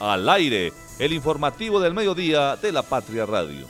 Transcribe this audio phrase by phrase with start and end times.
[0.00, 3.66] Al aire, el informativo del mediodía de la Patria Radio.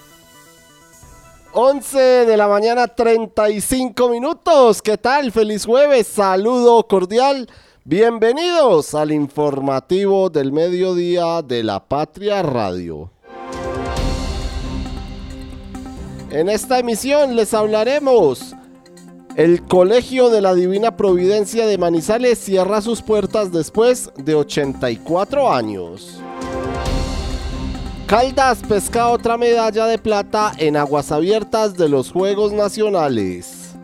[1.52, 4.82] 11 de la mañana 35 minutos.
[4.82, 5.32] ¿Qué tal?
[5.32, 6.06] Feliz jueves.
[6.06, 7.48] Saludo cordial.
[7.82, 13.10] Bienvenidos al informativo del mediodía de la Patria Radio.
[16.30, 18.54] En esta emisión les hablaremos.
[19.38, 26.18] El Colegio de la Divina Providencia de Manizales cierra sus puertas después de 84 años.
[28.08, 33.74] Caldas pesca otra medalla de plata en aguas abiertas de los Juegos Nacionales.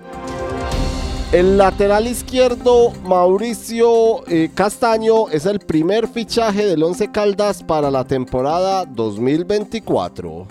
[1.30, 8.04] El lateral izquierdo Mauricio eh, Castaño es el primer fichaje del Once Caldas para la
[8.04, 10.48] temporada 2024.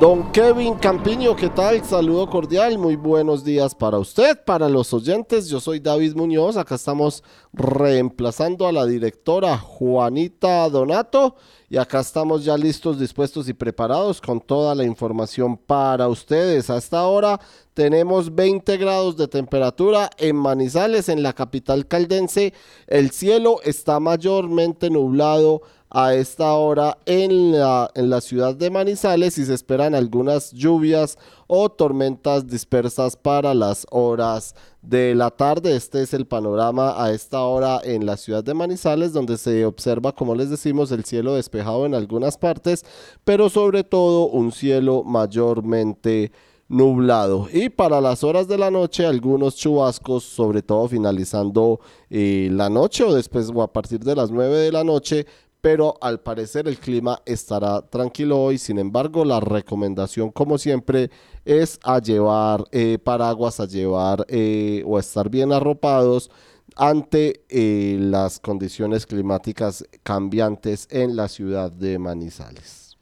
[0.00, 1.84] Don Kevin Campiño, ¿qué tal?
[1.84, 5.50] Saludo cordial, muy buenos días para usted, para los oyentes.
[5.50, 7.22] Yo soy David Muñoz, acá estamos
[7.52, 11.36] reemplazando a la directora Juanita Donato
[11.68, 16.70] y acá estamos ya listos, dispuestos y preparados con toda la información para ustedes.
[16.70, 17.38] A esta hora
[17.74, 22.54] tenemos 20 grados de temperatura en Manizales, en la capital caldense.
[22.86, 29.36] El cielo está mayormente nublado a esta hora en la, en la ciudad de Manizales
[29.38, 35.74] y se esperan algunas lluvias o tormentas dispersas para las horas de la tarde.
[35.74, 40.12] Este es el panorama a esta hora en la ciudad de Manizales, donde se observa,
[40.12, 42.84] como les decimos, el cielo despejado en algunas partes,
[43.24, 46.30] pero sobre todo un cielo mayormente
[46.68, 47.48] nublado.
[47.52, 53.02] Y para las horas de la noche, algunos chubascos, sobre todo finalizando eh, la noche
[53.02, 55.26] o después o a partir de las 9 de la noche,
[55.60, 58.58] pero al parecer el clima estará tranquilo hoy.
[58.58, 61.10] Sin embargo, la recomendación, como siempre,
[61.44, 66.30] es a llevar eh, paraguas, a llevar eh, o a estar bien arropados
[66.76, 72.96] ante eh, las condiciones climáticas cambiantes en la ciudad de Manizales.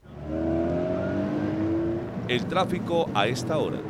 [2.28, 3.80] El tráfico a esta hora.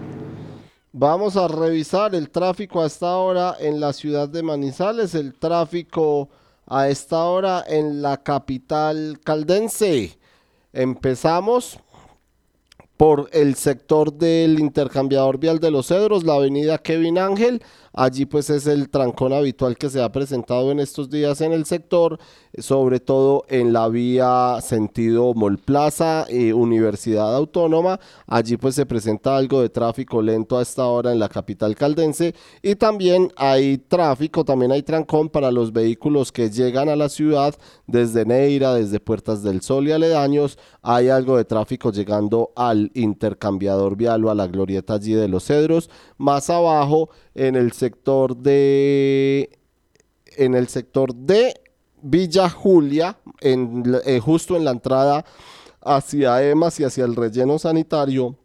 [0.93, 5.15] Vamos a revisar el tráfico a esta hora en la ciudad de Manizales.
[5.15, 6.29] El tráfico
[6.69, 10.19] a esta hora en la capital caldense.
[10.73, 11.81] Empezamos
[12.97, 17.63] por el sector del intercambiador vial de los Cedros, la avenida Kevin Ángel.
[17.93, 21.65] Allí pues es el trancón habitual que se ha presentado en estos días en el
[21.65, 22.19] sector,
[22.57, 28.01] sobre todo en la vía sentido Mol Plaza, eh, Universidad Autónoma.
[28.27, 32.35] Allí pues se presenta algo de tráfico lento a esta hora en la capital caldense
[32.63, 37.55] y también hay tráfico, también hay trancón para los vehículos que llegan a la ciudad
[37.87, 40.59] desde Neira, desde Puertas del Sol y aledaños.
[40.83, 45.45] Hay algo de tráfico llegando al intercambiador vial o a la glorieta allí de los
[45.45, 45.91] Cedros.
[46.17, 49.51] Más abajo en el sector de
[50.37, 51.55] en el sector de
[52.03, 55.25] Villa Julia, en, eh, justo en la entrada
[55.81, 58.37] hacia EMAS y hacia el relleno sanitario,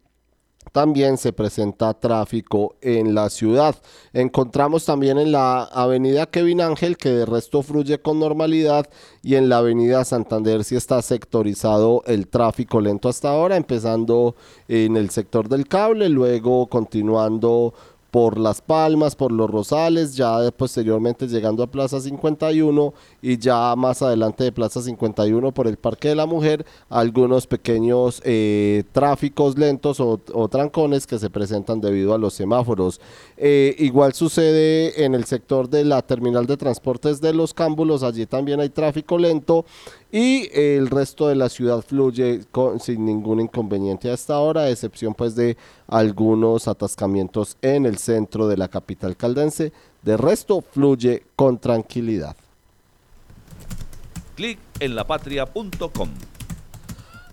[0.72, 3.76] también se presenta tráfico en la ciudad.
[4.12, 8.90] Encontramos también en la avenida Kevin Ángel, que de resto fluye con normalidad,
[9.22, 14.36] y en la avenida Santander sí está sectorizado el tráfico lento hasta ahora, empezando
[14.68, 17.74] en el sector del cable, luego continuando
[18.14, 22.94] por Las Palmas, por Los Rosales, ya posteriormente llegando a Plaza 51
[23.24, 28.22] y ya más adelante de Plaza 51 por el Parque de la Mujer, algunos pequeños
[28.24, 33.02] eh, tráficos lentos o, trancones que se presentan debido a los semáforos.
[33.36, 38.28] Eh, igual sucede en el sector de la terminal de transportes de los cámbulos, allí
[38.28, 39.66] también hay tráfico lento
[40.14, 42.42] y el resto de la ciudad fluye
[42.80, 45.58] sin ningún inconveniente a esta hora, a excepción pues de
[45.88, 49.74] algunos atascamientos en el centro de la capital caldense.
[50.04, 52.38] De resto fluye con tranquilidad.
[54.36, 56.10] Clic en lapatria.com.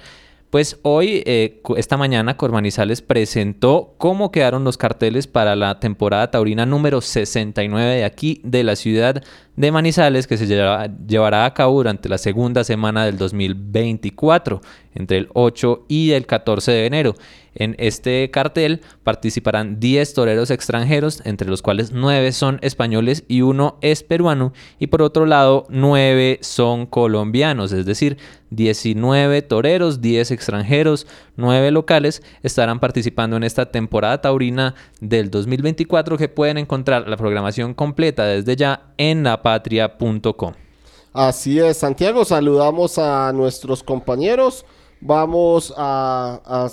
[0.51, 6.65] Pues hoy, eh, esta mañana, Cormanizales presentó cómo quedaron los carteles para la temporada taurina
[6.65, 9.21] número 69 de aquí de la ciudad
[9.57, 14.61] de Manizales, que se llevará a cabo durante la segunda semana del 2024,
[14.93, 17.15] entre el 8 y el 14 de enero.
[17.55, 23.77] En este cartel participarán 10 toreros extranjeros, entre los cuales 9 son españoles y uno
[23.81, 28.17] es peruano, y por otro lado 9 son colombianos, es decir,
[28.49, 31.07] 19 toreros, 10 extranjeros,
[31.37, 37.73] 9 locales estarán participando en esta temporada taurina del 2024 que pueden encontrar la programación
[37.73, 40.53] completa desde ya en lapatria.com.
[41.13, 44.65] Así es, Santiago, saludamos a nuestros compañeros.
[44.99, 46.67] Vamos a a,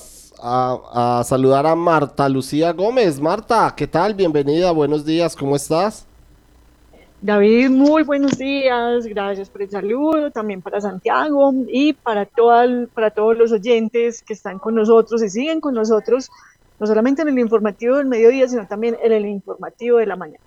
[1.25, 3.21] saludar a Marta Lucía Gómez.
[3.21, 4.15] Marta, ¿qué tal?
[4.15, 6.07] Bienvenida, buenos días, ¿cómo estás?
[7.21, 12.29] David, muy buenos días, gracias por el saludo, también para Santiago y para,
[12.93, 16.31] para todos los oyentes que están con nosotros y siguen con nosotros,
[16.81, 20.43] no solamente en el informativo del mediodía, sino también en el informativo de la mañana.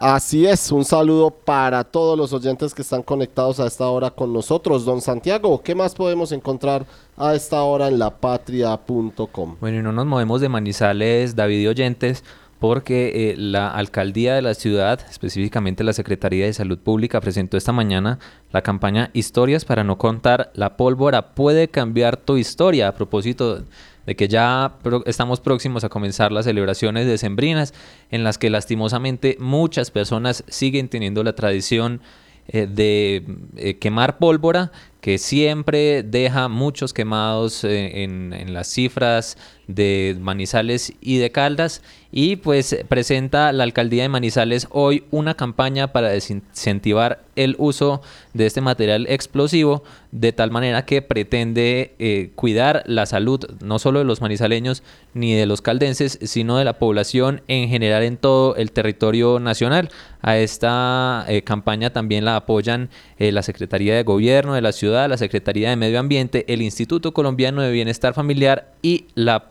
[0.00, 4.32] Así es, un saludo para todos los oyentes que están conectados a esta hora con
[4.32, 4.86] nosotros.
[4.86, 6.86] Don Santiago, ¿qué más podemos encontrar
[7.18, 9.56] a esta hora en lapatria.com?
[9.60, 12.24] Bueno, y no nos movemos de Manizales, David oyentes,
[12.58, 17.72] porque eh, la alcaldía de la ciudad, específicamente la Secretaría de Salud Pública, presentó esta
[17.72, 18.18] mañana
[18.52, 22.88] la campaña Historias para no contar la pólvora puede cambiar tu historia.
[22.88, 23.64] A propósito
[24.06, 27.74] de que ya estamos próximos a comenzar las celebraciones decembrinas
[28.10, 32.00] en las que lastimosamente muchas personas siguen teniendo la tradición
[32.52, 33.24] eh, de
[33.56, 39.38] eh, quemar pólvora que siempre deja muchos quemados eh, en, en, las cifras
[39.74, 41.82] de Manizales y de Caldas.
[42.12, 48.02] Y pues presenta la alcaldía de Manizales hoy una campaña para desincentivar el uso
[48.34, 49.82] de este material explosivo
[50.12, 54.82] de tal manera que pretende eh, cuidar la salud no solo de los manizaleños
[55.14, 59.90] ni de los caldenses sino de la población en general en todo el territorio nacional.
[60.22, 65.08] A esta eh, campaña también la apoyan eh, la Secretaría de Gobierno de la ciudad
[65.08, 69.48] la Secretaría de Medio Ambiente el Instituto Colombiano de Bienestar Familiar y la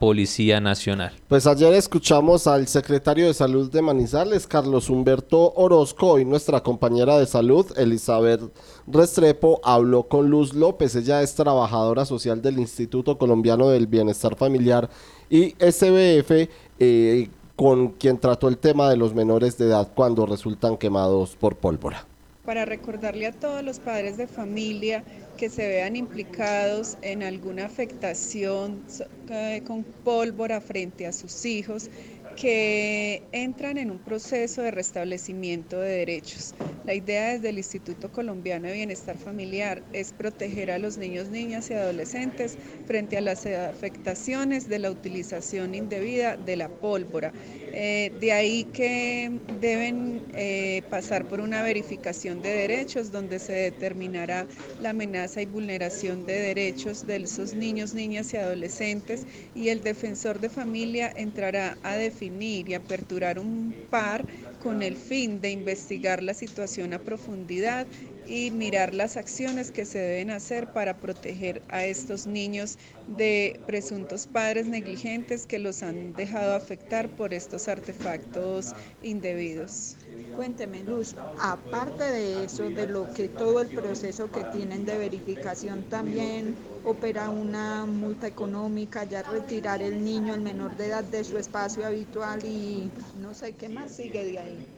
[0.60, 6.60] Nacional pues ayer escuchamos al secretario de Salud de Manizales, Carlos Humberto Orozco, y nuestra
[6.60, 8.40] compañera de salud, Elizabeth
[8.88, 10.96] Restrepo, habló con Luz López.
[10.96, 14.90] Ella es trabajadora social del Instituto Colombiano del Bienestar Familiar
[15.28, 16.48] y SBF,
[16.80, 21.56] eh, con quien trató el tema de los menores de edad cuando resultan quemados por
[21.56, 22.09] pólvora.
[22.50, 25.04] Para recordarle a todos los padres de familia
[25.38, 28.82] que se vean implicados en alguna afectación
[29.28, 31.88] eh, con pólvora frente a sus hijos,
[32.36, 36.52] que entran en un proceso de restablecimiento de derechos.
[36.86, 41.70] La idea desde el Instituto Colombiano de Bienestar Familiar es proteger a los niños, niñas
[41.70, 47.32] y adolescentes frente a las afectaciones de la utilización indebida de la pólvora.
[47.72, 54.48] Eh, de ahí que deben eh, pasar por una verificación de derechos donde se determinará
[54.76, 59.24] la amenaza y vulneración de derechos de esos niños, niñas y adolescentes
[59.54, 64.26] y el defensor de familia entrará a definir y aperturar un par
[64.58, 67.88] con el fin de investigar la situación a profundidad
[68.24, 74.26] y mirar las acciones que se deben hacer para proteger a estos niños de presuntos
[74.26, 79.98] padres negligentes que los han dejado afectar por estos artefactos indebidos.
[80.30, 85.84] Cuénteme, Luz, aparte de eso, de lo que todo el proceso que tienen de verificación,
[85.88, 91.36] también opera una multa económica, ya retirar el niño, el menor de edad de su
[91.38, 94.68] espacio habitual y no sé qué más sigue de ahí.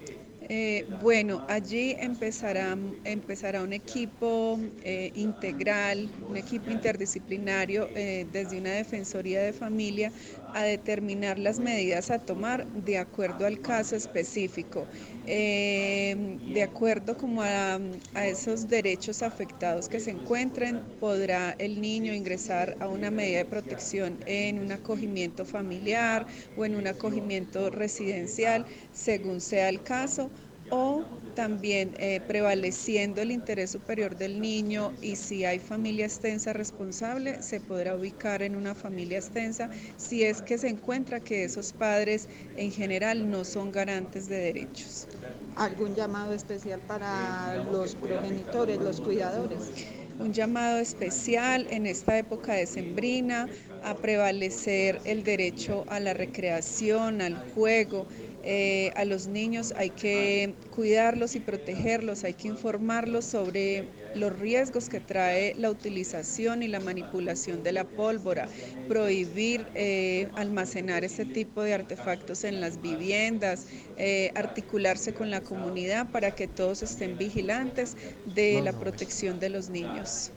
[0.49, 8.73] Eh, bueno, allí empezará, empezará un equipo eh, integral, un equipo interdisciplinario eh, desde una
[8.73, 10.13] Defensoría de Familia
[10.53, 14.89] a determinar las medidas a tomar de acuerdo al caso específico,
[15.25, 17.79] de acuerdo como a,
[18.15, 23.45] a esos derechos afectados que se encuentren, podrá el niño ingresar a una medida de
[23.47, 30.32] protección en un acogimiento familiar o en un acogimiento residencial, según sea el caso
[30.75, 37.43] o también eh, prevaleciendo el interés superior del niño y si hay familia extensa responsable,
[37.43, 42.29] se podrá ubicar en una familia extensa si es que se encuentra que esos padres
[42.55, 45.09] en general no son garantes de derechos.
[45.55, 49.73] ¿Algún llamado especial para los progenitores, los cuidadores?
[50.19, 53.50] Un llamado especial en esta época de sembrina
[53.81, 58.09] a prevalecer el derecho a la recreación, al juego,
[58.45, 64.89] eh, a los niños hay que cuidarlos y protegerlos, hay que informarlos sobre los riesgos
[64.89, 68.49] que trae la utilización y la manipulación de la pólvora,
[68.89, 76.11] prohibir eh, almacenar este tipo de artefactos en las viviendas, eh, articularse con la comunidad
[76.11, 80.33] para que todos estén vigilantes de la protección de los niños.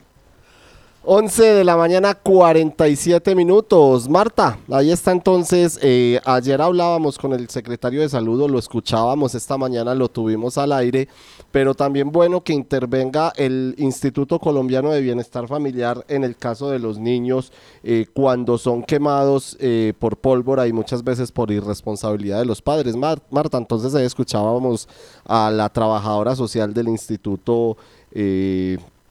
[1.07, 4.09] 11 de la mañana 47 minutos.
[4.09, 5.77] Marta, ahí está entonces.
[5.83, 10.71] Eh, ayer hablábamos con el secretario de salud, lo escuchábamos esta mañana, lo tuvimos al
[10.71, 11.07] aire,
[11.51, 16.79] pero también bueno que intervenga el Instituto Colombiano de Bienestar Familiar en el caso de
[16.79, 17.51] los niños
[17.83, 22.95] eh, cuando son quemados eh, por pólvora y muchas veces por irresponsabilidad de los padres.
[22.95, 24.89] Marta, entonces ahí escuchábamos
[25.23, 27.77] a la trabajadora social del instituto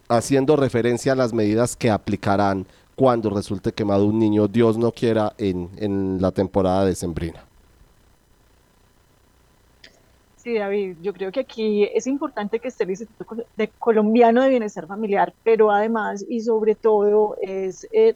[0.09, 5.33] haciendo referencia a las medidas que aplicarán cuando resulte quemado un niño, Dios no quiera,
[5.39, 7.45] en, en la temporada de Sembrina.
[10.45, 14.51] Sí, David, yo creo que aquí es importante que esté el Instituto de Colombiano de
[14.51, 18.15] Bienestar Familiar, pero además y sobre todo es eh,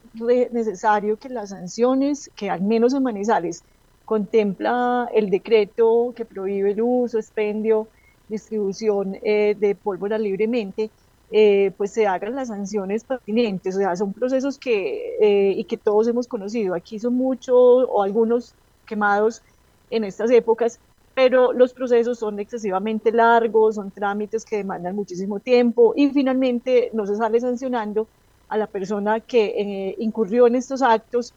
[0.52, 3.64] necesario que las sanciones que al menos en Manizales
[4.04, 7.88] contempla el decreto que prohíbe el uso, expendio,
[8.28, 10.90] distribución eh, de pólvora libremente,
[11.30, 13.76] eh, pues se hagan las sanciones pertinentes.
[13.76, 16.74] O sea, son procesos que, eh, y que todos hemos conocido.
[16.74, 18.54] Aquí son muchos o algunos
[18.86, 19.42] quemados
[19.90, 20.80] en estas épocas,
[21.14, 27.06] pero los procesos son excesivamente largos, son trámites que demandan muchísimo tiempo y finalmente no
[27.06, 28.06] se sale sancionando
[28.48, 31.34] a la persona que eh, incurrió en estos actos,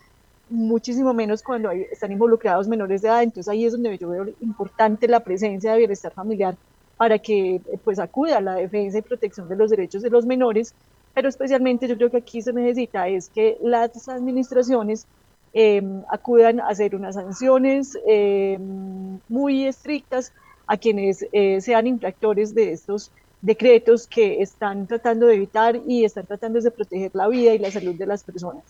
[0.49, 3.23] muchísimo menos cuando están involucrados menores de edad.
[3.23, 6.57] Entonces ahí es donde yo veo importante la presencia de bienestar familiar
[7.01, 10.75] para que pues acuda a la defensa y protección de los derechos de los menores,
[11.15, 15.07] pero especialmente yo creo que aquí se necesita es que las administraciones
[15.51, 20.31] em, acudan a hacer unas sanciones em, muy estrictas
[20.67, 23.09] a quienes eh, sean infractores de estos
[23.41, 27.71] decretos que están tratando de evitar y están tratando de proteger la vida y la
[27.71, 28.63] salud de las personas.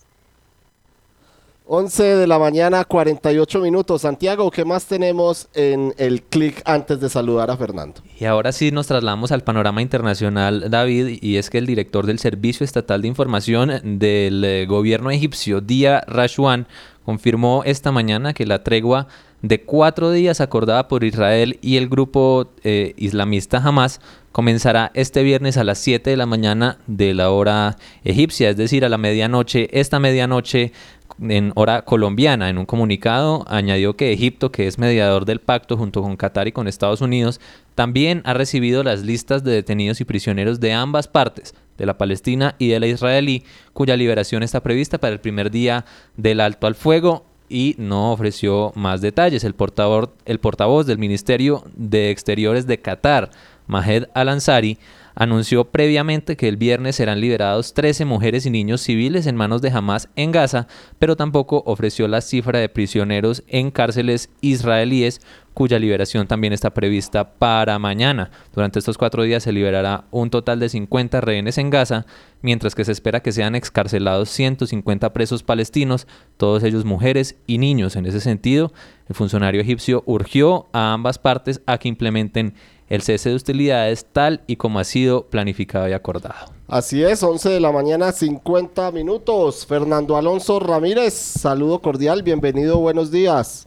[1.64, 4.02] 11 de la mañana, 48 minutos.
[4.02, 8.00] Santiago, ¿qué más tenemos en el clic antes de saludar a Fernando?
[8.18, 12.18] Y ahora sí nos trasladamos al panorama internacional, David, y es que el director del
[12.18, 16.66] Servicio Estatal de Información del eh, gobierno egipcio, Dia Rashwan,
[17.04, 19.06] confirmó esta mañana que la tregua
[19.42, 25.56] de cuatro días acordada por Israel y el grupo eh, islamista Hamas comenzará este viernes
[25.56, 29.68] a las 7 de la mañana de la hora egipcia, es decir, a la medianoche.
[29.78, 30.72] Esta medianoche
[31.20, 32.48] en hora colombiana.
[32.48, 36.52] En un comunicado añadió que Egipto, que es mediador del pacto junto con Qatar y
[36.52, 37.40] con Estados Unidos,
[37.74, 42.54] también ha recibido las listas de detenidos y prisioneros de ambas partes, de la Palestina
[42.58, 45.84] y de la israelí, cuya liberación está prevista para el primer día
[46.16, 49.44] del alto al fuego y no ofreció más detalles.
[49.44, 53.30] El portavoz, el portavoz del Ministerio de Exteriores de Qatar,
[53.66, 54.78] Mahed Al-Ansari,
[55.14, 59.70] anunció previamente que el viernes serán liberados 13 mujeres y niños civiles en manos de
[59.70, 60.66] Hamas en Gaza,
[60.98, 65.20] pero tampoco ofreció la cifra de prisioneros en cárceles israelíes
[65.54, 68.30] cuya liberación también está prevista para mañana.
[68.54, 72.06] Durante estos cuatro días se liberará un total de 50 rehenes en Gaza,
[72.40, 77.96] mientras que se espera que sean excarcelados 150 presos palestinos, todos ellos mujeres y niños.
[77.96, 78.72] En ese sentido,
[79.08, 82.54] el funcionario egipcio urgió a ambas partes a que implementen
[82.92, 86.52] el cese de hostilidades tal y como ha sido planificado y acordado.
[86.68, 89.64] Así es, 11 de la mañana, 50 minutos.
[89.64, 93.66] Fernando Alonso Ramírez, saludo cordial, bienvenido, buenos días.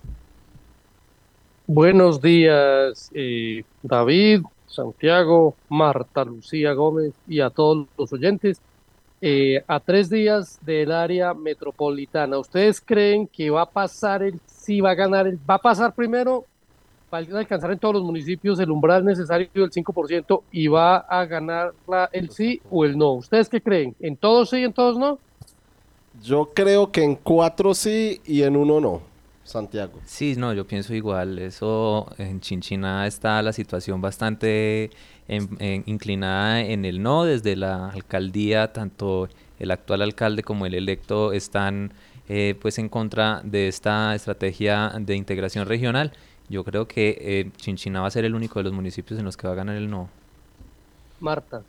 [1.65, 8.61] Buenos días, eh, David, Santiago, Marta, Lucía Gómez y a todos los oyentes.
[9.21, 14.81] Eh, a tres días del área metropolitana, ¿ustedes creen que va a pasar el, si
[14.81, 16.45] va a ganar, el, va a pasar primero,
[17.13, 21.25] va a alcanzar en todos los municipios el umbral necesario del 5% y va a
[21.25, 23.13] ganar la, el sí o el no?
[23.13, 23.95] ¿Ustedes qué creen?
[23.99, 25.19] ¿En todos sí y en todos no?
[26.23, 29.15] Yo creo que en cuatro sí y en uno no.
[29.43, 29.93] Santiago.
[30.05, 31.37] Sí, no, yo pienso igual.
[31.37, 34.89] Eso en Chinchina está la situación bastante
[35.27, 37.25] inclinada en el no.
[37.25, 41.93] Desde la alcaldía, tanto el actual alcalde como el electo están
[42.27, 46.11] eh, pues en contra de esta estrategia de integración regional.
[46.49, 49.35] Yo creo que eh, Chinchina va a ser el único de los municipios en los
[49.35, 50.09] que va a ganar el no.
[51.19, 51.63] Marta.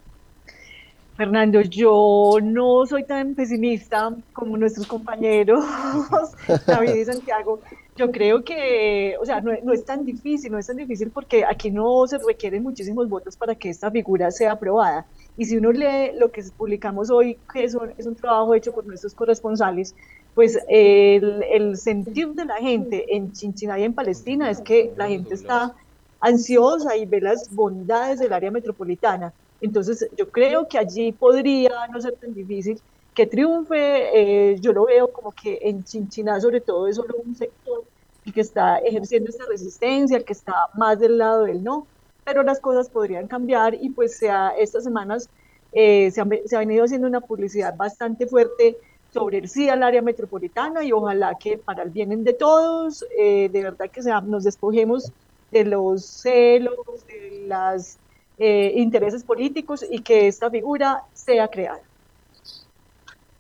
[1.17, 5.65] Fernando, yo no soy tan pesimista como nuestros compañeros
[6.67, 7.61] David y Santiago.
[7.97, 11.71] Yo creo que, o sea, no, es tan difícil, no es tan difícil porque aquí
[11.71, 15.07] no se requieren muchísimos votos para que esta figura sea aprobada.
[15.39, 18.75] Y si uno lee lo que publicamos hoy, que es un, es un trabajo hecho
[18.75, 19.95] por nuestros corresponsales,
[20.37, 25.09] pues el, el sentir de la gente en Chinchiná y en Palestina es que la
[25.09, 25.75] gente está
[26.21, 32.01] ansiosa y ve las bondades del área metropolitana entonces, yo creo que allí podría no
[32.01, 32.81] ser tan difícil
[33.15, 34.53] que triunfe.
[34.53, 37.85] Eh, yo lo veo como que en Chinchiná, sobre todo, es solo un sector
[38.25, 41.87] el que está ejerciendo esta resistencia, el que está más del lado del no,
[42.25, 45.31] pero las cosas podrían cambiar y pues sea, estas semanas
[45.73, 48.77] eh, se, ha venido haciendo una publicidad bastante fuerte
[49.17, 53.49] sobre el sí al área metropolitana y ojalá que para el bien de todos, eh,
[53.51, 55.11] de verdad que sea, nos despojemos
[55.51, 57.97] de los celos, de las
[58.37, 61.81] eh, intereses políticos y que esta figura sea creada.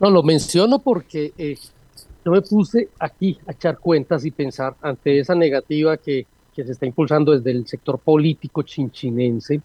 [0.00, 1.59] No, lo menciono porque eh,
[2.25, 6.73] yo me puse aquí a echar cuentas y pensar ante esa negativa que, que se
[6.73, 9.61] está impulsando desde el sector político chinchinense,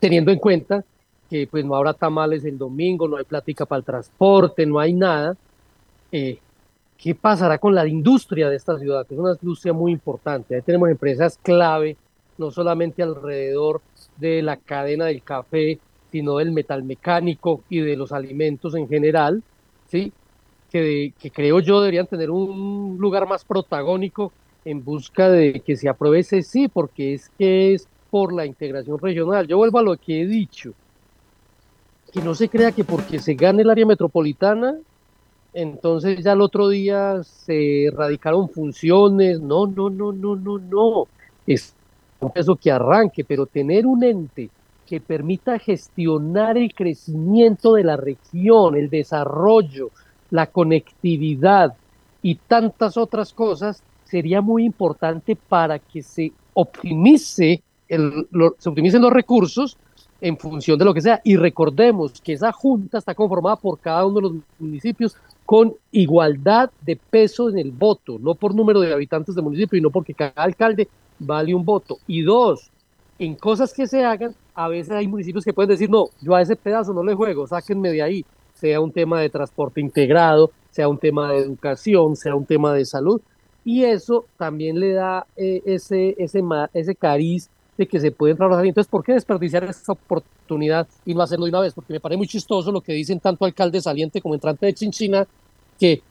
[0.00, 0.82] teniendo en cuenta
[1.28, 4.92] que pues no habrá tamales el domingo, no hay plática para el transporte, no hay
[4.92, 5.36] nada.
[6.12, 6.38] Eh,
[6.98, 9.06] ¿Qué pasará con la industria de esta ciudad?
[9.06, 10.54] Que es una industria muy importante.
[10.54, 11.96] Ahí tenemos empresas clave,
[12.38, 13.82] no solamente alrededor
[14.16, 15.78] de la cadena del café,
[16.10, 19.42] sino del metal mecánico y de los alimentos en general,
[19.88, 20.12] ¿sí?
[20.70, 24.32] Que, que creo yo deberían tener un lugar más protagónico
[24.64, 28.98] en busca de que se apruebe ese sí, porque es que es por la integración
[28.98, 29.46] regional.
[29.46, 30.72] Yo vuelvo a lo que he dicho,
[32.16, 34.74] que no se crea que porque se gane el área metropolitana,
[35.52, 41.08] entonces ya el otro día se radicaron funciones, no, no, no, no, no, no.
[41.46, 41.74] Es
[42.34, 44.48] eso que arranque, pero tener un ente
[44.86, 49.90] que permita gestionar el crecimiento de la región, el desarrollo,
[50.30, 51.74] la conectividad
[52.22, 58.26] y tantas otras cosas, sería muy importante para que se optimice el,
[58.56, 59.76] se optimicen los recursos
[60.20, 61.20] en función de lo que sea.
[61.24, 66.70] Y recordemos que esa junta está conformada por cada uno de los municipios con igualdad
[66.82, 70.32] de peso en el voto, no por número de habitantes del municipio no porque cada
[70.34, 71.98] alcalde vale un voto.
[72.06, 72.70] Y dos,
[73.18, 76.42] en cosas que se hagan, a veces hay municipios que pueden decir, no, yo a
[76.42, 78.24] ese pedazo no le juego, sáquenme de ahí,
[78.54, 82.84] sea un tema de transporte integrado, sea un tema de educación, sea un tema de
[82.84, 83.20] salud.
[83.64, 88.64] Y eso también le da eh, ese, ese, ese cariz de que se pueden trabajar.
[88.66, 91.74] Entonces, ¿por qué desperdiciar esa oportunidad y no hacerlo de una vez?
[91.74, 95.26] Porque me parece muy chistoso lo que dicen tanto alcalde saliente como entrante de Chinchina,
[95.78, 96.02] que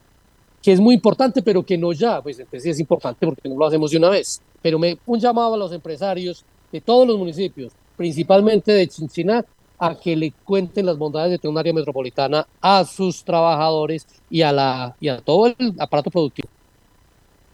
[0.65, 3.67] que es muy importante, pero que no ya, pues entonces es importante porque no lo
[3.67, 4.41] hacemos de una vez.
[4.63, 9.45] Pero me, un llamado a los empresarios de todos los municipios, principalmente de Chinchiná,
[9.78, 14.41] a que le cuenten las bondades de tener un área metropolitana a sus trabajadores y
[14.41, 16.49] a, la, y a todo el aparato productivo.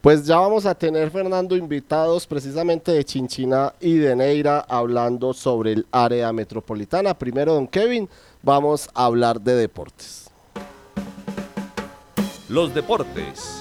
[0.02, 5.74] Pues ya vamos a tener, Fernando, invitados precisamente de Chinchina y de Neira hablando sobre
[5.74, 7.14] el área metropolitana.
[7.14, 8.10] Primero, don Kevin,
[8.42, 10.32] vamos a hablar de deportes
[12.52, 13.61] los deportes.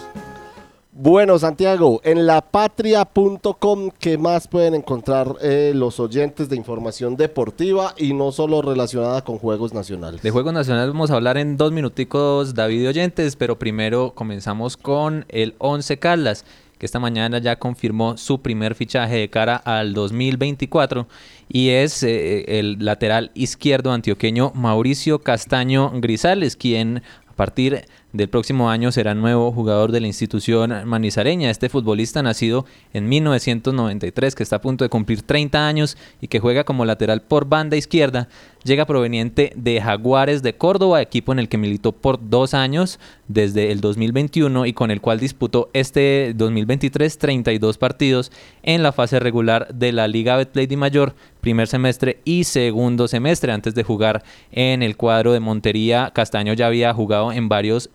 [0.93, 8.13] Bueno, Santiago, en lapatria.com, ¿qué más pueden encontrar eh, los oyentes de información deportiva y
[8.13, 10.21] no solo relacionada con Juegos Nacionales?
[10.21, 15.27] De Juegos Nacionales vamos a hablar en dos minuticos, David oyentes, pero primero comenzamos con
[15.29, 16.45] el 11 Caldas,
[16.77, 21.07] que esta mañana ya confirmó su primer fichaje de cara al 2024
[21.49, 28.71] y es eh, el lateral izquierdo antioqueño Mauricio Castaño Grisales, quien a partir del próximo
[28.71, 31.51] año será nuevo jugador de la institución manizareña.
[31.51, 36.41] Este futbolista nacido en 1993, que está a punto de cumplir 30 años y que
[36.41, 38.29] juega como lateral por banda izquierda,
[38.65, 43.71] llega proveniente de Jaguares de Córdoba, equipo en el que militó por dos años desde
[43.71, 49.73] el 2021 y con el cual disputó este 2023 32 partidos en la fase regular
[49.73, 53.53] de la Liga Betplay de Mayor, primer semestre y segundo semestre.
[53.53, 57.89] Antes de jugar en el cuadro de Montería, Castaño ya había jugado en varios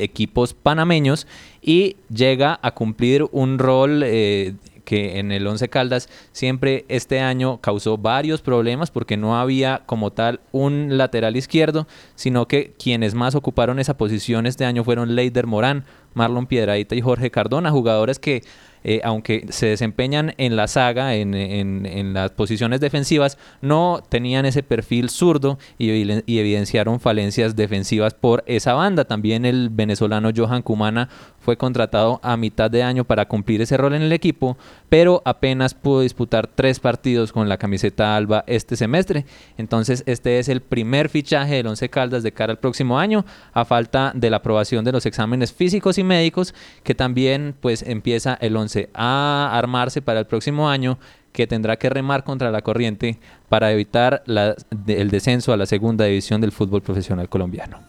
[0.61, 1.27] panameños
[1.61, 7.59] y llega a cumplir un rol eh, que en el Once Caldas siempre este año
[7.59, 13.35] causó varios problemas porque no había como tal un lateral izquierdo, sino que quienes más
[13.35, 18.43] ocuparon esa posición este año fueron Leider Morán, Marlon Piedradita y Jorge Cardona, jugadores que
[18.87, 25.09] eh, aunque se desempeñan en la saga, en, las posiciones defensivas, no tenían ese perfil
[25.09, 29.05] zurdo y, y, evidenciaron falencias defensivas por esa banda.
[29.05, 33.95] También el venezolano Johan Cumana fue contratado a mitad de año para cumplir ese rol
[33.95, 34.55] en el equipo,
[34.89, 39.25] pero apenas pudo disputar tres partidos con la camiseta alba este semestre.
[39.57, 43.65] Entonces este es el primer fichaje del Once Caldas de cara al próximo año, a
[43.65, 48.55] falta de la aprobación de los exámenes físicos y médicos, que también pues empieza el
[48.55, 50.97] Once a armarse para el próximo año
[51.31, 56.41] que tendrá que remar contra la corriente para evitar el descenso a la segunda división
[56.41, 57.79] del fútbol profesional colombiano.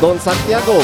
[0.00, 0.80] Don Santiago,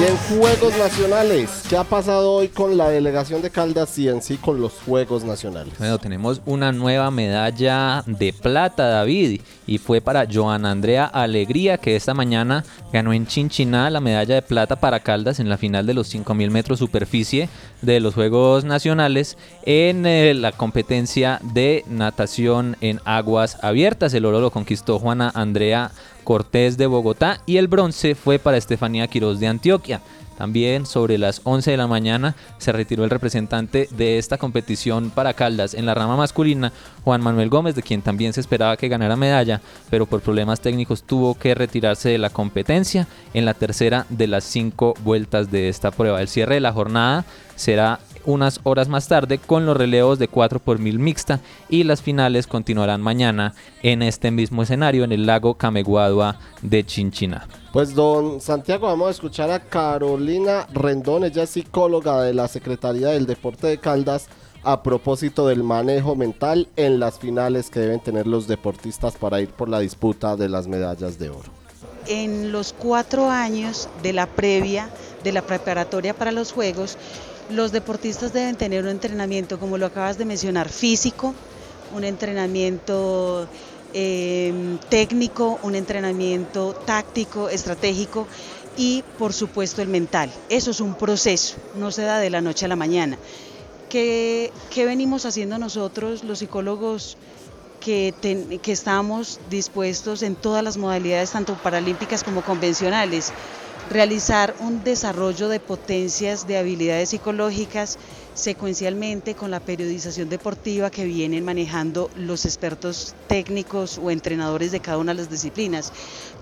[0.00, 4.22] y en Juegos Nacionales, ¿qué ha pasado hoy con la delegación de Caldas y en
[4.22, 5.74] sí con los Juegos Nacionales?
[5.78, 11.96] Bueno, tenemos una nueva medalla de plata, David, y fue para Joana Andrea Alegría, que
[11.96, 15.94] esta mañana ganó en Chinchiná la medalla de plata para Caldas en la final de
[15.94, 17.50] los 5000 metros superficie
[17.82, 24.14] de los Juegos Nacionales en eh, la competencia de natación en aguas abiertas.
[24.14, 25.90] El oro lo conquistó Juana Andrea
[26.24, 30.00] Cortés de Bogotá y el bronce fue para Estefanía Quiroz de Antioquia.
[30.36, 35.34] También sobre las 11 de la mañana se retiró el representante de esta competición para
[35.34, 36.72] Caldas en la rama masculina,
[37.04, 41.04] Juan Manuel Gómez, de quien también se esperaba que ganara medalla, pero por problemas técnicos
[41.04, 45.90] tuvo que retirarse de la competencia en la tercera de las cinco vueltas de esta
[45.90, 46.20] prueba.
[46.20, 50.58] El cierre de la jornada será unas horas más tarde con los relevos de 4
[50.60, 55.54] por 1000 mixta y las finales continuarán mañana en este mismo escenario en el lago
[55.54, 57.46] Cameguadua de Chinchina.
[57.72, 63.08] Pues don Santiago, vamos a escuchar a Carolina Rendón, ella es psicóloga de la Secretaría
[63.08, 64.28] del Deporte de Caldas
[64.64, 69.48] a propósito del manejo mental en las finales que deben tener los deportistas para ir
[69.48, 71.50] por la disputa de las medallas de oro.
[72.06, 74.88] En los cuatro años de la previa,
[75.24, 76.96] de la preparatoria para los Juegos,
[77.52, 81.34] los deportistas deben tener un entrenamiento, como lo acabas de mencionar, físico,
[81.94, 83.46] un entrenamiento
[83.92, 88.26] em, técnico, un entrenamiento táctico, estratégico
[88.76, 90.30] y por supuesto el mental.
[90.48, 93.18] Eso es un proceso, no se da de la noche a la mañana.
[93.90, 97.18] ¿Qué, venimos haciendo nosotros, los psicólogos?
[97.80, 98.14] Que,
[98.62, 103.32] que, estamos dispuestos en todas las modalidades, tanto paralímpicas como convencionales,
[103.92, 107.98] realizar un desarrollo de potencias de habilidades psicológicas
[108.34, 114.96] secuencialmente con la periodización deportiva que vienen manejando los expertos técnicos o entrenadores de cada
[114.96, 115.92] una de las disciplinas.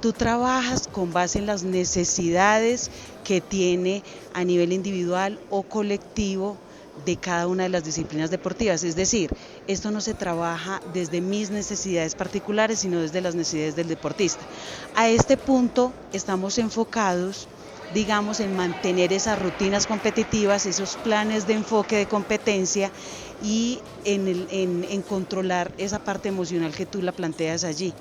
[0.00, 2.88] Tú trabajas con base en las necesidades
[3.24, 6.56] que tiene a nivel individual o colectivo
[6.94, 8.82] de cada una de las disciplinas deportivas.
[8.82, 9.30] Es decir,
[9.66, 14.46] esto no se trabaja desde mis necesidades particulares, sino desde las necesidades del deportista.
[14.94, 17.48] A este punto estamos enfocados
[17.90, 22.92] digamos, en mantener esas rutinas competitivas, esos planes de enfoque de competencia
[23.42, 27.92] y en, en controlar esa parte emocional que tú la planteas allí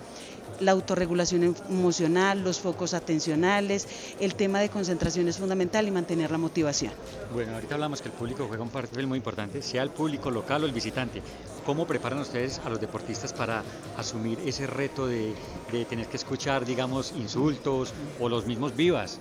[0.59, 3.87] la autorregulación em, emocional, los focos atencionales,
[4.19, 6.93] el tema de concentración es fundamental y mantener la motivación.
[7.33, 10.63] Bueno, ahorita hablamos que el público juega un papel muy importante, sea el público local
[10.63, 11.21] o el visitante.
[11.65, 13.63] ¿Cómo preparan ustedes a los deportistas para
[13.97, 15.33] asumir ese reto de,
[15.71, 19.19] de tener que escuchar, digamos, insultos o los mismos vivas?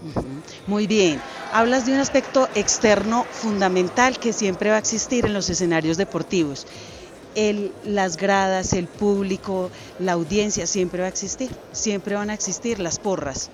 [0.66, 1.20] Muy bien,
[1.53, 6.66] hablas de un aspecto externo fundamental que siempre va a existir en los escenarios deportivos
[7.85, 12.98] las gradas, el público, la audiencia siempre va a existir, siempre van a existir las
[12.98, 13.51] porras.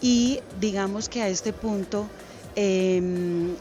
[0.00, 2.06] Y digamos que a este punto
[2.54, 3.56] em,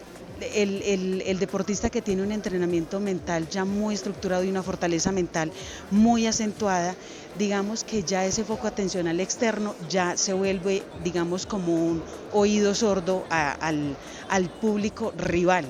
[0.53, 5.51] el, deportista que tiene un entrenamiento mental ya muy estructurado y una fortaleza mental
[5.91, 6.95] muy acentuada,
[7.39, 13.25] digamos que ya ese foco atencional externo ya se vuelve, digamos, como un oído sordo
[13.29, 13.95] al,
[14.29, 15.65] al público rival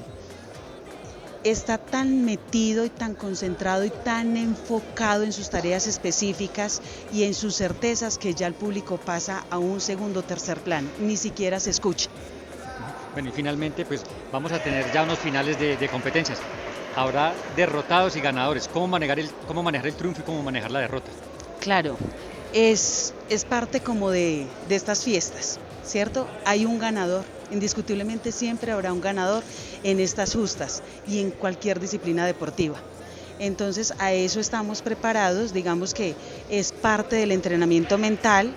[1.45, 6.81] está tan metido y tan concentrado y tan enfocado en sus tareas específicas
[7.13, 10.89] y en sus certezas que ya el público pasa a un segundo o tercer plano,
[10.99, 12.09] ni siquiera se escucha.
[13.13, 16.39] Bueno, y finalmente pues vamos a tener ya unos finales de, de competencias.
[16.95, 18.67] Habrá derrotados y ganadores.
[18.67, 21.11] ¿Cómo manejar, el, ¿Cómo manejar el triunfo y cómo manejar la derrota?
[21.59, 21.95] Claro,
[22.53, 26.27] es, es parte como de, de estas fiestas, ¿cierto?
[26.45, 29.43] Hay un ganador, indiscutiblemente siempre habrá un ganador
[29.85, 32.77] en estas justas y en cualquier disciplina deportiva.
[33.39, 36.15] Entonces a eso estamos preparados, digamos que
[36.49, 38.53] es parte del entrenamiento mental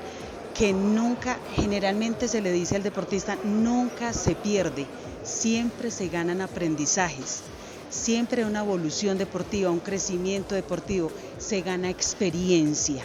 [0.57, 4.87] que nunca, generalmente se le dice al deportista, nunca se pierde,
[5.23, 7.43] siempre se ganan aprendizajes,
[7.91, 13.05] siempre una evolución deportiva, un crecimiento deportivo, se gana experiencia,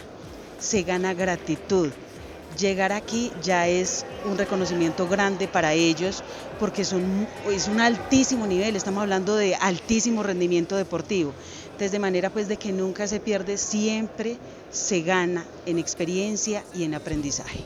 [0.58, 1.90] se gana gratitud,
[2.58, 6.22] llegar aquí ya es un reconocimiento grande para ellos
[6.58, 11.32] porque son, es un altísimo nivel, estamos hablando de altísimo rendimiento deportivo.
[11.66, 14.38] Entonces, de manera pues de que nunca se pierde, siempre
[14.70, 17.64] se gana en experiencia y en aprendizaje.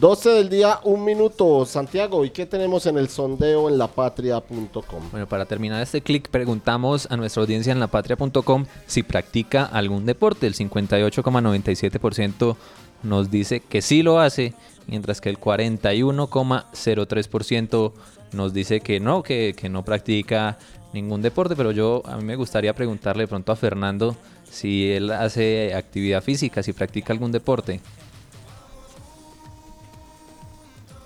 [0.00, 1.66] 12 del día, un minuto.
[1.66, 5.10] Santiago, ¿y qué tenemos en el sondeo en lapatria.com?
[5.10, 10.46] Bueno, para terminar este clic, preguntamos a nuestra audiencia en lapatria.com si practica algún deporte.
[10.46, 12.56] El 58,97%
[13.02, 14.54] nos dice que sí lo hace,
[14.86, 17.92] mientras que el 41,03%
[18.32, 20.58] nos dice que no, que, que, no practica
[20.92, 24.16] ningún deporte, pero yo a mí me gustaría preguntarle pronto a Fernando
[24.50, 27.80] si él hace actividad física, si practica algún deporte.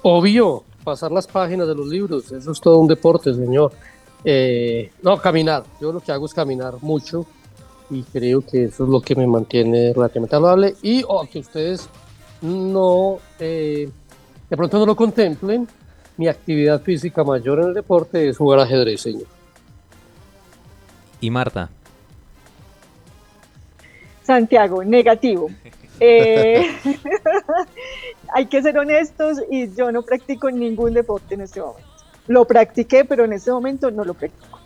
[0.03, 3.73] Obvio, pasar las páginas de los libros, eso es todo un deporte, señor.
[4.25, 7.27] Eh, no, caminar, yo lo que hago es caminar mucho
[7.93, 11.89] y creo que eso es lo que me mantiene relativamente saludable y oh, que ustedes
[12.41, 13.89] no, eh,
[14.49, 15.69] de pronto no lo contemplen,
[16.17, 19.27] mi actividad física mayor en el deporte es jugar ajedrez, señor.
[21.21, 21.69] ¿Y Marta?
[24.23, 25.49] Santiago, negativo.
[26.05, 26.67] Eh,
[28.35, 31.89] hay que ser honestos y yo no practico ningún deporte en este momento.
[32.27, 34.62] Lo practiqué, pero en este momento no lo practico.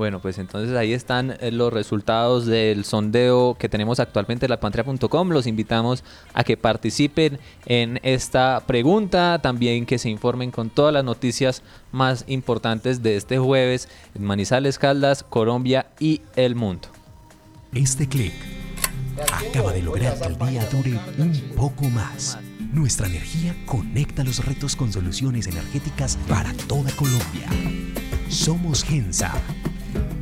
[0.00, 5.28] Bueno, pues entonces ahí están eh, los resultados del sondeo que tenemos actualmente en lapantria.com.
[5.28, 11.04] Los invitamos a que participen en esta pregunta, también que se informen con todas las
[11.04, 16.88] noticias más importantes de este jueves en Manizales, Caldas, Colombia y el mundo.
[17.74, 18.32] Este clic
[19.50, 22.38] acaba de lograr que el día dure un poco más.
[22.72, 27.50] Nuestra energía conecta los retos con soluciones energéticas para toda Colombia.
[28.30, 29.34] Somos Gensa.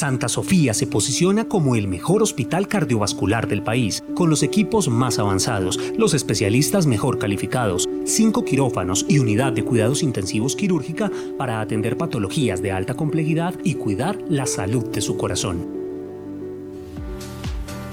[0.00, 5.18] Santa Sofía se posiciona como el mejor hospital cardiovascular del país, con los equipos más
[5.18, 11.98] avanzados, los especialistas mejor calificados, cinco quirófanos y unidad de cuidados intensivos quirúrgica para atender
[11.98, 15.68] patologías de alta complejidad y cuidar la salud de su corazón.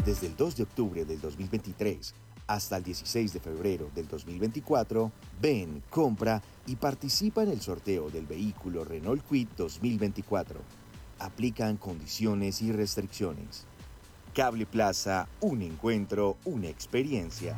[0.06, 2.14] Desde el 2 de octubre del 2023
[2.48, 8.26] hasta el 16 de febrero del 2024, ven, compra y participa en el sorteo del
[8.26, 10.77] vehículo Renault Kwid 2024
[11.20, 13.66] aplican condiciones y restricciones.
[14.34, 17.58] Cable Plaza, un encuentro, una experiencia.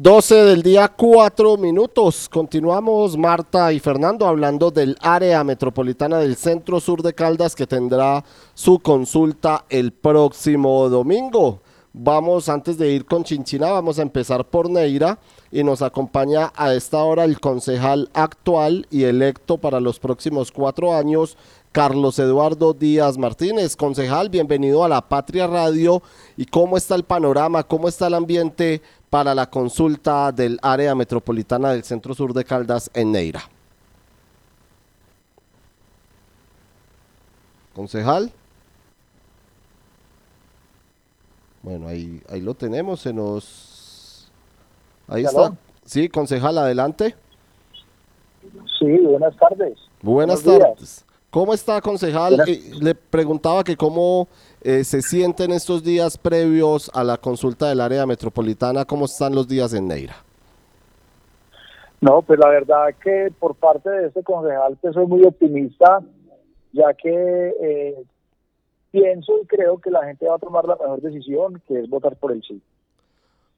[0.00, 2.28] 12 del día, 4 minutos.
[2.28, 8.24] Continuamos, Marta y Fernando, hablando del área metropolitana del centro sur de Caldas que tendrá
[8.54, 11.62] su consulta el próximo domingo.
[11.92, 15.18] Vamos, antes de ir con Chinchina, vamos a empezar por Neira
[15.50, 20.94] y nos acompaña a esta hora el concejal actual y electo para los próximos cuatro
[20.94, 21.36] años,
[21.72, 23.74] Carlos Eduardo Díaz Martínez.
[23.74, 26.02] Concejal, bienvenido a la Patria Radio.
[26.36, 27.64] ¿Y cómo está el panorama?
[27.64, 32.90] ¿Cómo está el ambiente para la consulta del área metropolitana del Centro Sur de Caldas
[32.94, 33.42] en Neira?
[37.74, 38.32] Concejal.
[41.62, 44.30] Bueno, ahí, ahí lo tenemos, se nos...
[45.06, 45.54] Ahí está.
[45.84, 47.14] Sí, concejal, adelante.
[48.78, 49.78] Sí, buenas tardes.
[50.02, 51.04] Buenas, tardes.
[51.30, 52.42] ¿Cómo está, concejal?
[52.46, 54.28] Eh, le preguntaba que cómo
[54.62, 59.46] eh, se sienten estos días previos a la consulta del área metropolitana, cómo están los
[59.46, 60.16] días en Neira.
[62.00, 66.00] No, pues la verdad que por parte de este concejal que pues soy muy optimista,
[66.72, 67.96] ya que eh,
[68.90, 72.16] pienso y creo que la gente va a tomar la mejor decisión, que es votar
[72.16, 72.60] por el sí.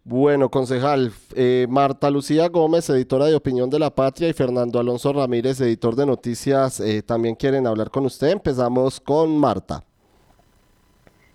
[0.03, 5.13] Bueno, concejal, eh, Marta Lucía Gómez, editora de Opinión de la Patria, y Fernando Alonso
[5.13, 8.29] Ramírez, editor de Noticias, eh, también quieren hablar con usted.
[8.29, 9.85] Empezamos con Marta.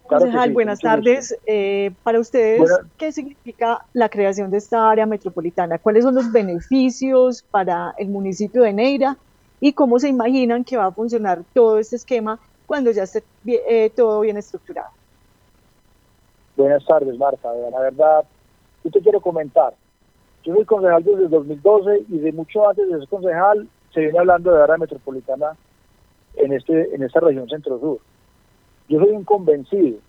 [0.07, 1.35] Concejal, buenas tardes.
[1.45, 5.79] Eh, para ustedes, ¿qué significa la creación de esta área metropolitana?
[5.79, 9.17] ¿Cuáles son los beneficios para el municipio de Neira?
[9.59, 13.23] ¿Y cómo se imaginan que va a funcionar todo este esquema cuando ya esté
[13.95, 14.89] todo bien estructurado?
[16.55, 17.49] Buenas tardes, Marta.
[17.71, 18.25] La verdad,
[18.83, 19.73] yo te quiero comentar.
[20.43, 24.19] Yo soy concejal desde el 2012 y de mucho antes de ser concejal se viene
[24.19, 25.57] hablando de área metropolitana
[26.35, 27.99] en, este, en esta región centro-sur.
[28.87, 29.99] Yo soy un convencido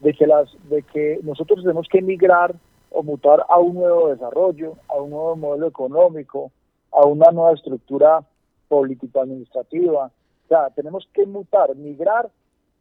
[0.00, 2.54] de que, las, de que nosotros tenemos que emigrar
[2.90, 6.52] o mutar a un nuevo desarrollo, a un nuevo modelo económico,
[6.92, 8.24] a una nueva estructura
[8.68, 10.06] político-administrativa.
[10.06, 12.30] O sea, tenemos que mutar, migrar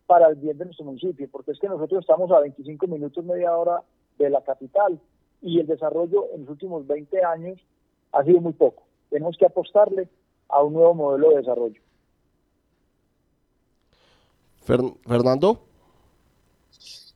[0.05, 3.55] para el bien de nuestro municipio, porque es que nosotros estamos a 25 minutos, media
[3.57, 3.81] hora
[4.17, 4.99] de la capital
[5.41, 7.59] y el desarrollo en los últimos 20 años
[8.13, 8.83] ha sido muy poco.
[9.09, 10.07] Tenemos que apostarle
[10.49, 11.81] a un nuevo modelo de desarrollo.
[14.67, 15.63] Fernando.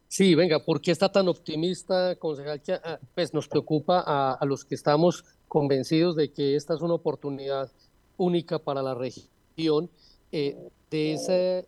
[0.07, 2.61] Sí, venga, ¿por qué está tan optimista, concejal?
[2.61, 6.95] Que, ah, pues nos preocupa a, los que estamos convencidos de que esta es una
[6.95, 7.69] oportunidad
[8.17, 9.89] única para la región
[10.31, 10.57] eh,
[10.89, 11.65] de ese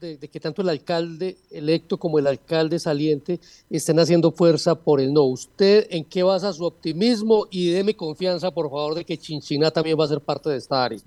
[0.00, 3.38] de, que tanto el alcalde electo como el alcalde saliente
[3.70, 5.22] estén haciendo fuerza por el no.
[5.22, 7.46] ¿Usted en qué basa su optimismo?
[7.50, 10.84] Y déme confianza, por favor, de que Chinchina también va a ser parte de esta
[10.84, 10.98] área.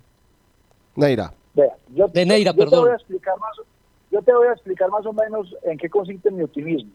[0.96, 1.34] Neira.
[1.94, 2.80] yo, de Neira, yo perdón.
[2.80, 3.52] Te voy a explicar más,
[4.12, 6.91] yo te voy a explicar más o menos en qué consiste mi optimismo.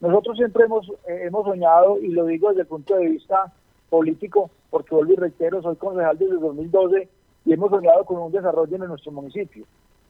[0.00, 3.52] Nosotros siempre hemos, eh, hemos soñado, y lo digo desde el punto de vista
[3.88, 7.08] político, porque vuelvo y reitero, soy concejal desde 2012
[7.44, 9.64] y hemos soñado con un desarrollo en nuestro municipio.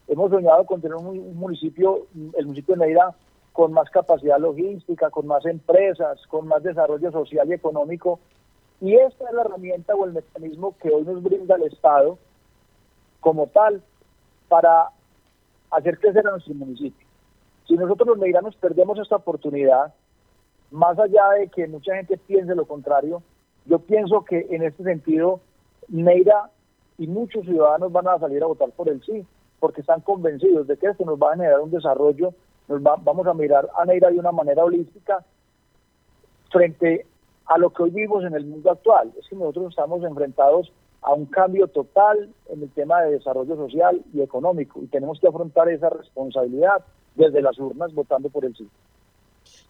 [0.08, 3.14] Hemos soñado con tener un, municipio, el municipio de Neira,
[3.52, 8.18] con más capacidad logística, con más empresas, con más desarrollo social y económico.
[8.80, 12.18] Y esta es la herramienta o el mecanismo que hoy nos brinda el Estado
[13.20, 13.82] como tal
[14.48, 14.88] para
[15.72, 17.06] hacer crecer a nuestro municipio.
[17.66, 19.92] Si nosotros los neiranos perdemos esta oportunidad,
[20.70, 23.22] más allá de que mucha gente piense lo contrario,
[23.66, 25.40] yo pienso que en este sentido
[25.88, 26.50] Neira
[26.98, 29.26] y muchos ciudadanos van a salir a votar por el sí
[29.60, 32.34] porque están convencidos de que esto nos va a generar un desarrollo,
[32.68, 35.24] nos vamos a mirar a Neira de una manera holística
[36.50, 37.06] frente
[37.46, 39.12] a lo que hoy vivimos en el mundo actual.
[39.18, 44.02] Es que nosotros estamos enfrentados a un cambio total en el tema de desarrollo social
[44.14, 46.84] y económico y tenemos que afrontar esa responsabilidad
[47.16, 48.66] desde las urnas votando por el sí.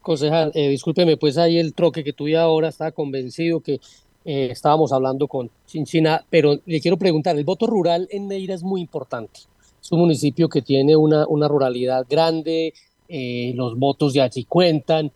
[0.02, 3.80] Concejal, eh, discúlpeme, pues ahí el troque que tuve ahora estaba convencido que
[4.24, 8.62] eh, estábamos hablando con Chinchina, pero le quiero preguntar, el voto rural en Neira es
[8.62, 9.40] muy importante.
[9.80, 12.72] Es un municipio que tiene una, una ruralidad grande,
[13.08, 15.10] eh, los votos ya allí cuentan.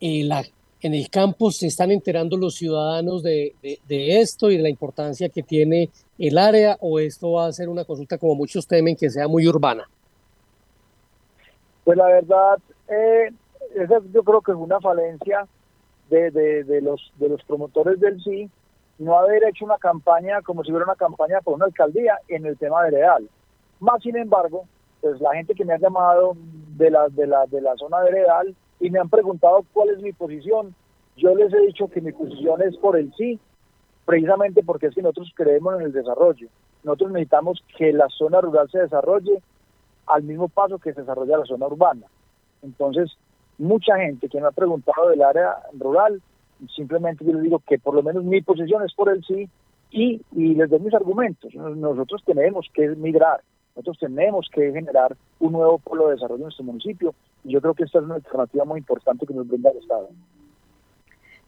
[0.00, 0.44] Eh, la,
[0.88, 3.54] en el campo se están enterando los ciudadanos de,
[3.88, 7.84] esto y de la importancia que tiene el área o esto va a ser una
[7.84, 9.88] consulta como muchos temen que sea muy urbana?
[11.84, 13.30] Pues la verdad, eh,
[13.74, 15.46] esa yo creo que es una falencia
[16.08, 18.50] de, de, los, de los promotores del sí,
[18.98, 22.58] no haber hecho una campaña como si hubiera una campaña por una alcaldía en el
[22.58, 23.28] tema de Real.
[23.78, 24.66] Más sin embargo,
[25.00, 26.36] pues la gente que me ha llamado
[26.76, 30.12] de la, de la, de la zona veredal y me han preguntado cuál es mi
[30.12, 30.74] posición,
[31.16, 33.38] yo les he dicho que mi posición es por el sí,
[34.06, 36.48] precisamente porque es que nosotros creemos en el desarrollo.
[36.82, 39.42] Nosotros necesitamos que la zona rural se desarrolle
[40.06, 42.06] al mismo paso que se desarrolla la zona urbana.
[42.62, 43.16] Entonces,
[43.58, 46.22] mucha gente que me ha preguntado del área rural,
[46.74, 49.48] simplemente yo les digo que por lo menos mi posición es por el sí
[49.90, 51.54] y, y les doy mis argumentos.
[51.54, 53.42] Nosotros tenemos que migrar,
[53.80, 57.14] nosotros tenemos que generar un nuevo polo de desarrollo en nuestro municipio
[57.44, 60.10] y yo creo que esta es una alternativa muy importante que nos brinda el Estado.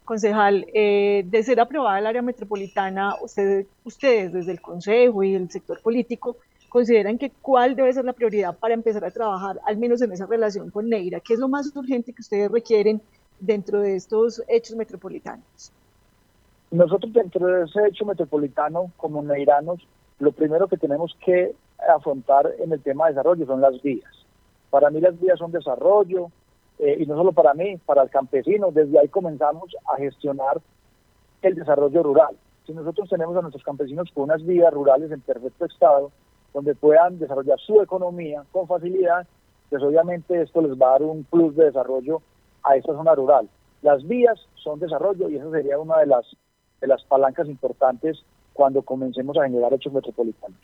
[0.04, 5.80] Concejal, eh, de ser aprobada el área metropolitana, ustedes desde el Consejo y el sector
[5.82, 6.36] político,
[6.70, 10.24] consideran que cuál debe ser la prioridad para empezar a trabajar, al menos en esa
[10.24, 11.20] relación con Neira?
[11.20, 13.02] ¿Qué es lo más urgente que ustedes requieren
[13.40, 15.70] dentro de estos hechos metropolitanos?
[16.70, 19.86] Nosotros dentro de ese hecho metropolitano, como neiranos,
[20.22, 21.52] lo primero que tenemos que
[21.88, 24.10] afrontar en el tema de desarrollo son las vías.
[24.70, 26.30] Para mí las vías son desarrollo,
[26.78, 28.70] eh, y no solo para mí, para el campesino.
[28.72, 30.60] Desde ahí comenzamos a gestionar
[31.42, 32.36] el desarrollo rural.
[32.66, 36.10] Si nosotros tenemos a nuestros campesinos con unas vías rurales en perfecto estado,
[36.52, 39.26] donde puedan desarrollar su economía con facilidad,
[39.70, 42.20] pues obviamente esto les va a dar un plus de desarrollo
[42.62, 43.48] a esta zona rural.
[43.80, 46.26] Las vías son desarrollo y esa sería una de las,
[46.80, 48.22] de las palancas importantes
[48.52, 50.60] cuando comencemos a generar hechos metropolitanos.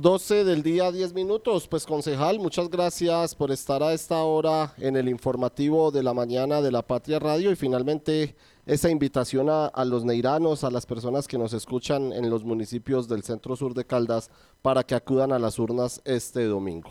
[0.00, 1.68] 12 del día, 10 minutos.
[1.68, 6.62] Pues concejal, muchas gracias por estar a esta hora en el informativo de la mañana
[6.62, 8.34] de la Patria Radio y finalmente
[8.64, 13.24] esa invitación a, los neiranos, a las personas que nos escuchan en los municipios del
[13.24, 14.30] centro sur de Caldas
[14.62, 16.88] para que acudan a las urnas este domingo.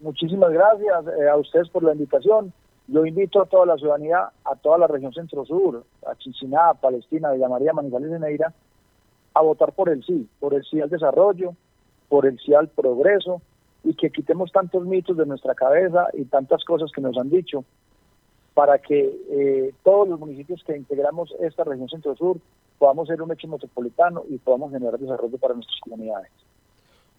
[0.00, 2.52] Muchísimas gracias eh, a ustedes por la invitación.
[2.86, 7.48] Yo invito a toda la ciudadanía, a toda la región centro-sur, a Chinchiná, Palestina, Villa
[7.48, 8.52] María, Manizales de Neira,
[9.34, 11.54] a votar por el sí, por el sí al desarrollo,
[12.08, 13.40] por el sí al progreso
[13.84, 17.64] y que quitemos tantos mitos de nuestra cabeza y tantas cosas que nos han dicho
[18.54, 22.38] para que eh, todos los municipios que integramos esta región centro-sur
[22.78, 26.30] podamos ser un hecho metropolitano y podamos generar desarrollo para nuestras comunidades.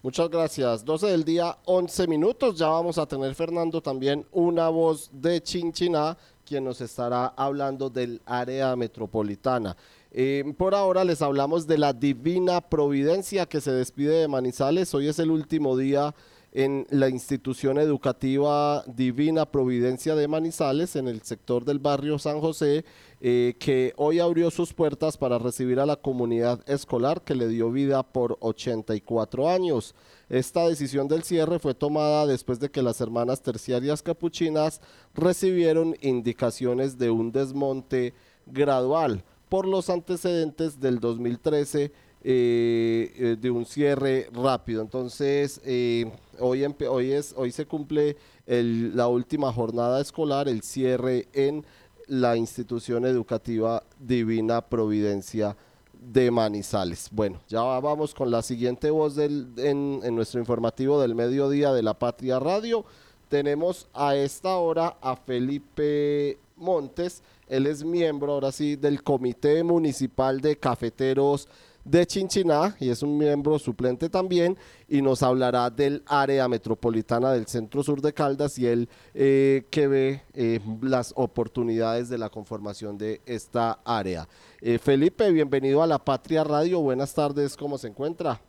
[0.02, 0.84] Muchas gracias.
[0.84, 2.58] 12 del día, 11 minutos.
[2.58, 8.20] Ya vamos a tener, Fernando, también una voz de Chinchiná, quien nos estará hablando del
[8.26, 9.74] área metropolitana.
[10.16, 14.94] Eh, por ahora les hablamos de la Divina Providencia que se despide de Manizales.
[14.94, 16.14] Hoy es el último día
[16.52, 22.84] en la institución educativa Divina Providencia de Manizales, en el sector del barrio San José,
[23.20, 27.72] eh, que hoy abrió sus puertas para recibir a la comunidad escolar que le dio
[27.72, 29.96] vida por 84 años.
[30.28, 34.80] Esta decisión del cierre fue tomada después de que las hermanas terciarias capuchinas
[35.12, 38.14] recibieron indicaciones de un desmonte
[38.46, 39.24] gradual
[39.54, 41.92] por los antecedentes del 2013 eh,
[42.24, 44.82] eh, de un cierre rápido.
[44.82, 48.16] Entonces, eh, hoy, hoy, es, hoy se cumple
[48.48, 51.64] la última jornada escolar, el cierre en
[52.08, 55.56] la institución educativa Divina Providencia
[55.92, 57.08] de Manizales.
[57.12, 61.84] Bueno, ya vamos con la siguiente voz del, en, en nuestro informativo del mediodía de
[61.84, 62.84] la Patria Radio.
[63.28, 70.40] Tenemos a esta hora a Felipe Montes él es miembro, ahora sí, del Comité Municipal
[70.40, 71.48] de Cafeteros
[71.84, 74.56] de Chinchiná y es un miembro suplente también
[74.88, 79.86] y nos hablará del área metropolitana del centro sur de Caldas y él eh, que
[79.86, 84.26] ve eh, las oportunidades de la conformación de esta área.
[84.62, 88.40] Eh, Felipe, bienvenido a la Patria Radio, buenas tardes, ¿cómo se encuentra?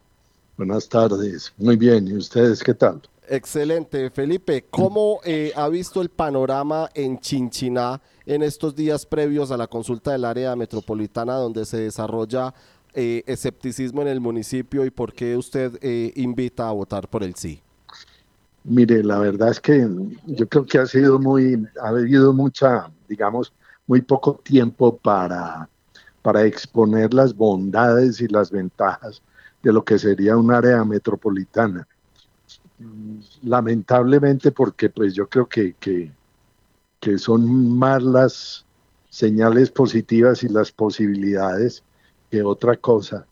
[0.56, 3.02] Buenas tardes, muy bien, ¿y ustedes qué tal?
[3.28, 4.66] Excelente, Felipe.
[4.70, 10.12] ¿Cómo eh, ha visto el panorama en Chinchiná en estos días previos a la consulta
[10.12, 12.54] del área metropolitana donde se desarrolla
[12.94, 17.36] eh, escepticismo en el municipio y por qué usted eh, invita a votar por el
[17.36, 17.62] sí?
[18.64, 19.88] Mire, la verdad es que
[20.26, 23.54] yo creo que ha sido muy, ha habido mucha, digamos,
[23.86, 25.70] muy poco tiempo para,
[26.22, 29.22] para exponer las bondades y las ventajas
[29.62, 31.88] de lo que sería un área metropolitana
[33.44, 36.12] lamentablemente porque pues yo creo que, que,
[37.18, 38.66] son más las
[39.10, 41.84] señales positivas y las posibilidades
[42.32, 43.28] que otra cosa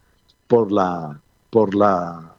[0.48, 1.20] por la
[1.50, 2.36] por la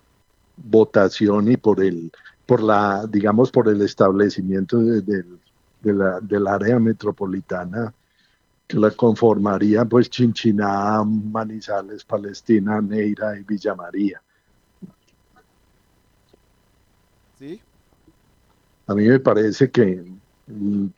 [0.56, 2.12] votación y por el
[2.46, 7.92] por la digamos por el establecimiento del área metropolitana
[8.68, 14.22] que la conformaría pues Chinchiná, Manizales, Palestina, Neira y Villa María.
[18.86, 20.04] A mí me parece que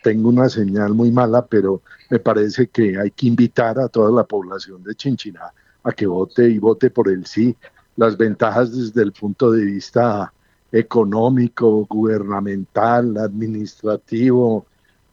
[0.03, 4.25] tengo una señal muy mala, pero me parece que hay que invitar a toda la
[4.25, 5.53] población de Chinchiná
[5.85, 7.57] a que vote y vote por el sí.
[7.97, 10.33] Las ventajas desde el punto de vista
[10.73, 14.67] económico, gubernamental, administrativo,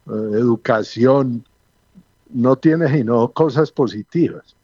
[0.08, 1.46] eh, educación,
[2.32, 4.56] no tiene sino cosas positivas.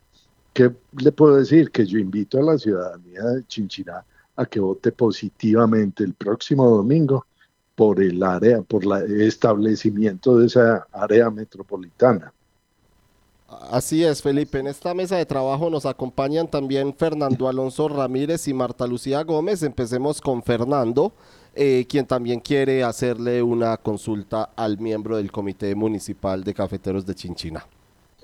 [0.53, 1.69] ¿Qué le puedo decir?
[1.69, 4.03] Que yo invito a la ciudadanía de Chinchiná
[4.39, 7.25] a que vote positivamente el próximo domingo
[7.75, 12.33] por el área, por el establecimiento de esa área metropolitana.
[13.69, 14.59] Así es, Felipe.
[14.59, 19.61] En esta mesa de trabajo nos acompañan también Fernando Alonso Ramírez y Marta Lucía Gómez.
[19.63, 21.11] Empecemos con Fernando,
[21.53, 27.15] eh, quien también quiere hacerle una consulta al miembro del Comité Municipal de Cafeteros de
[27.15, 27.65] Chinchina.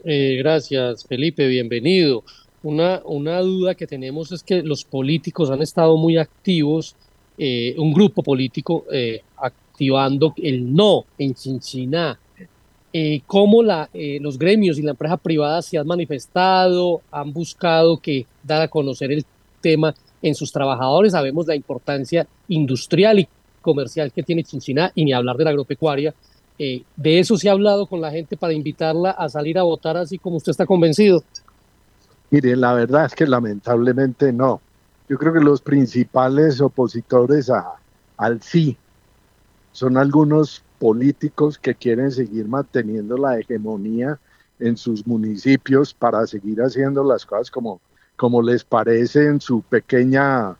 [0.06, 1.48] Eh, gracias, Felipe.
[1.48, 2.24] Bienvenido.
[2.66, 6.96] Una, una duda que tenemos es que los políticos han estado muy activos,
[7.38, 12.20] eh, un grupo político eh, activando el no en Chinchiná.
[12.92, 18.64] Eh, ¿Cómo los gremios y la empresa privada se han manifestado, han buscado que dar
[18.64, 19.26] a conocer el
[19.62, 21.12] tema en sus trabajadores?
[21.12, 23.28] Sabemos la importancia industrial y
[23.62, 26.16] comercial que tiene Chinchiná y ni hablar de la agropecuaria.
[26.58, 30.18] De eso se ha hablado con la gente para invitarla a salir a votar así
[30.18, 31.22] como usted está convencido.
[32.36, 34.60] Mire, la verdad es que lamentablemente no.
[35.08, 37.76] Yo creo que los principales opositores a,
[38.18, 38.78] al sí
[39.72, 44.20] son algunos políticos que quieren seguir manteniendo la hegemonía
[44.60, 47.80] en sus municipios para seguir haciendo las cosas como,
[48.18, 50.58] como les parece en su pequeña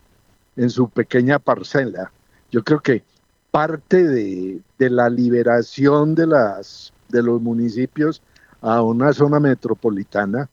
[0.56, 2.10] en su pequeña parcela.
[2.50, 3.04] Yo creo que
[3.50, 8.22] parte de, de la liberación de las de los municipios
[8.62, 10.48] a una zona metropolitana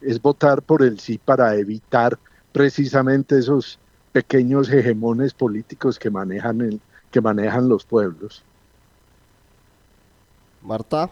[0.00, 2.18] es votar por el sí para evitar
[2.52, 3.78] precisamente esos
[4.12, 6.80] pequeños hegemones políticos que manejan el,
[7.10, 8.44] que manejan los pueblos.
[10.62, 11.10] Marta.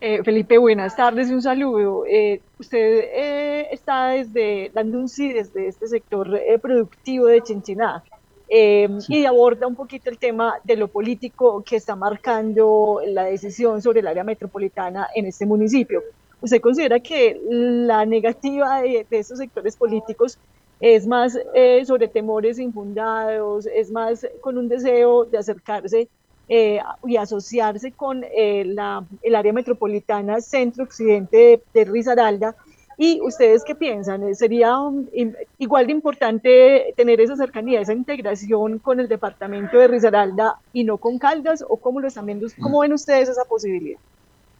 [0.00, 2.04] Eh, Felipe, buenas tardes y un saludo.
[2.06, 8.02] Eh, usted eh, está desde, dando un sí desde este sector eh, productivo de Chinchiná
[8.48, 13.80] eh, y aborda un poquito el tema de lo político que está marcando la decisión
[13.80, 16.02] sobre el área metropolitana en este municipio.
[16.44, 20.38] ¿Usted considera que la negativa de, de estos sectores políticos
[20.80, 26.00] es más eh, sobre temores infundados, es más con un deseo de acercarse
[26.48, 32.54] eh, y asociarse con eh, la, el área metropolitana centro-occidente de, de Risaralda?
[32.96, 34.34] ¿Y ustedes qué piensan?
[34.34, 39.88] ¿Sería um, im- igual de importante tener esa cercanía, esa integración con el departamento de
[39.88, 41.64] Risaralda y no con Caldas?
[41.68, 42.46] ¿O cómo lo están viendo?
[42.60, 43.98] ¿Cómo ven ustedes esa posibilidad?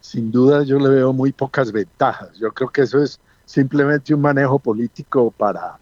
[0.05, 2.37] Sin duda yo le veo muy pocas ventajas.
[2.39, 5.79] Yo creo que eso es simplemente un manejo político para,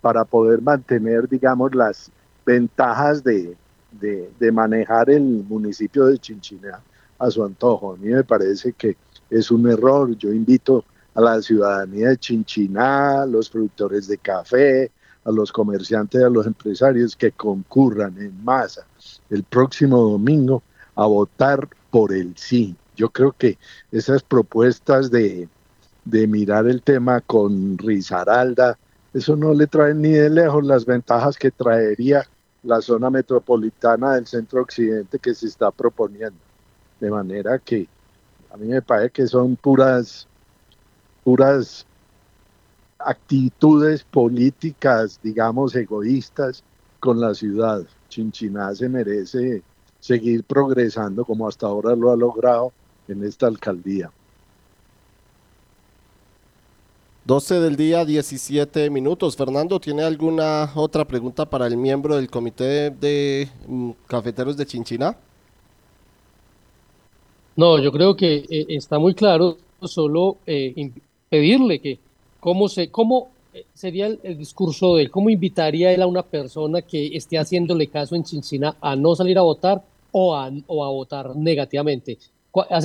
[0.00, 2.10] para poder mantener, digamos, las
[2.46, 3.54] ventajas de,
[4.00, 6.80] de, manejar el municipio de Chinchiná
[7.18, 7.92] a su antojo.
[7.92, 8.96] A mí me parece que
[9.28, 10.16] es un error.
[10.16, 10.82] Yo invito
[11.14, 14.90] a la ciudadanía de Chinchiná, a los productores de café,
[15.22, 18.86] a los comerciantes, a los empresarios que concurran en masa
[19.28, 20.62] el próximo domingo
[20.94, 22.74] a votar por el sí.
[22.96, 23.58] Yo creo que
[23.92, 25.48] esas propuestas de,
[26.04, 28.78] de mirar el tema con Risaralda,
[29.12, 32.26] eso no le trae ni de lejos las ventajas que traería
[32.62, 36.38] la zona metropolitana del centro occidente que se está proponiendo.
[37.00, 37.86] De manera que
[38.50, 40.26] a mí me parece que son puras,
[41.22, 41.86] puras
[42.98, 46.64] actitudes políticas, digamos, egoístas
[46.98, 47.84] con la ciudad.
[48.08, 49.62] Chinchiná se merece
[50.00, 52.72] seguir progresando como hasta ahora lo ha logrado
[53.08, 54.10] en esta alcaldía.
[57.26, 59.34] 12 del día, 17 minutos.
[59.36, 65.16] Fernando, ¿tiene alguna otra pregunta para el miembro del comité de, mm, cafeteros de Chinchiná?
[67.56, 70.92] No, yo creo que eh, está muy claro, solo eh,
[71.28, 71.98] pedirle que
[72.38, 76.22] cómo se, cómo eh, sería el, el discurso de él, cómo invitaría él a una
[76.22, 79.82] persona que esté haciéndole caso en Chinchina a no salir a votar
[80.12, 82.18] o a, o a votar negativamente.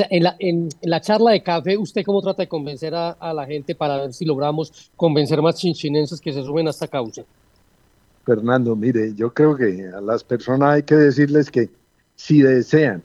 [0.09, 4.13] En la, charla de café, ¿usted cómo trata de convencer a la gente para ver
[4.13, 7.23] si logramos convencer más chinchinenses que se sumen a esta causa?
[8.25, 11.69] Fernando, mire, yo creo que a las personas hay que decirles que
[12.15, 13.01] si desean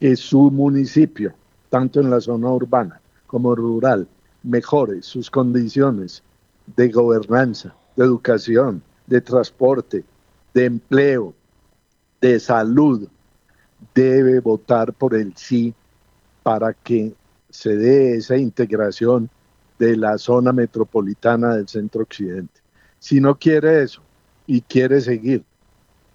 [0.00, 1.34] que su municipio,
[1.68, 4.08] tanto en la zona urbana como rural,
[4.42, 6.22] mejore sus condiciones
[6.76, 10.04] de gobernanza, de educación, de transporte,
[10.54, 11.34] de empleo,
[12.20, 13.08] de salud,
[13.94, 15.74] debe votar por el sí
[16.42, 17.14] para que
[17.50, 19.30] se dé esa integración
[19.78, 22.60] de la zona metropolitana del centro occidente.
[22.98, 24.02] Si no quiere eso
[24.46, 25.44] y quiere seguir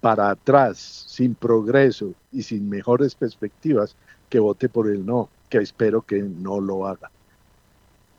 [0.00, 3.96] para atrás, sin progreso y sin mejores perspectivas,
[4.28, 7.10] que vote por el no, que espero que no lo haga.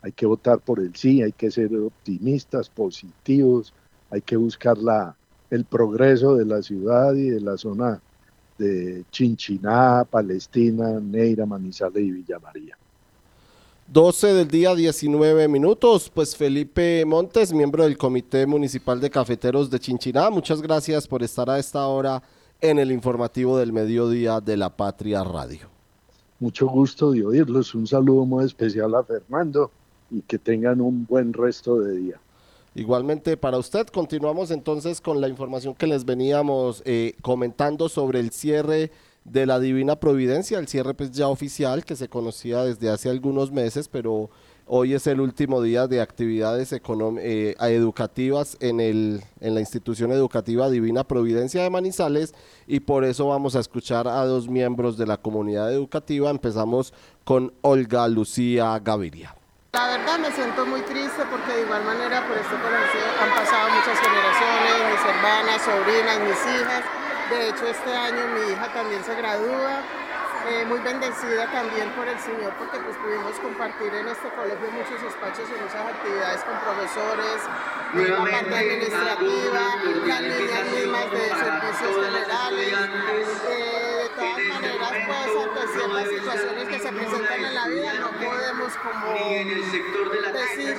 [0.02, 3.74] Hay que votar por el sí, hay que ser optimistas, positivos,
[4.10, 5.16] hay que buscar la,
[5.50, 8.02] el progreso de la ciudad y de la zona
[8.60, 12.78] de Chinchiná, Palestina, Neira, Manizales y Villa María.
[13.92, 16.12] 12 del día, 19 minutos.
[16.14, 21.50] Pues Felipe Montes, miembro del Comité Municipal de Cafeteros de Chinchiná, muchas gracias por estar
[21.50, 22.22] a esta hora
[22.62, 25.70] en el informativo del mediodía de la Patria Radio.
[26.40, 27.74] Mucho gusto de oírlos.
[27.74, 29.72] Un saludo muy especial a Fernando
[30.12, 32.20] y que tengan un buen resto de día.
[32.80, 38.32] Igualmente para usted, continuamos entonces con la información que les veníamos eh, comentando sobre el
[38.32, 38.90] cierre
[39.26, 43.52] de la Divina Providencia, el cierre pues ya oficial que se conocía desde hace algunos
[43.52, 44.30] meses, pero
[44.72, 50.70] Hoy es el último día de actividades eh, educativas en, el, en la institución educativa
[50.70, 52.36] Divina Providencia de Manizales
[52.68, 56.30] y por eso vamos a escuchar a dos miembros de la comunidad educativa.
[56.30, 59.39] Empezamos con Olga Lucía Gaviria.
[59.72, 63.70] La verdad me siento muy triste porque de igual manera por este colegio han pasado
[63.70, 66.84] muchas generaciones, mis hermanas, sobrinas, mis hijas.
[67.30, 69.84] De hecho este año mi hija también se gradúa
[70.50, 75.04] eh, muy bendecida también por el Señor porque pues pudimos compartir en este colegio muchos
[75.06, 77.38] espacios y muchas actividades con profesores,
[77.94, 79.62] la parte administrativa,
[80.08, 82.74] las niñas mismas de servicios generales.
[83.50, 83.89] Eh,
[84.20, 89.14] todas maneras, pues ante ciertas situaciones que se presentan en la vida no podemos como
[90.34, 90.76] decir,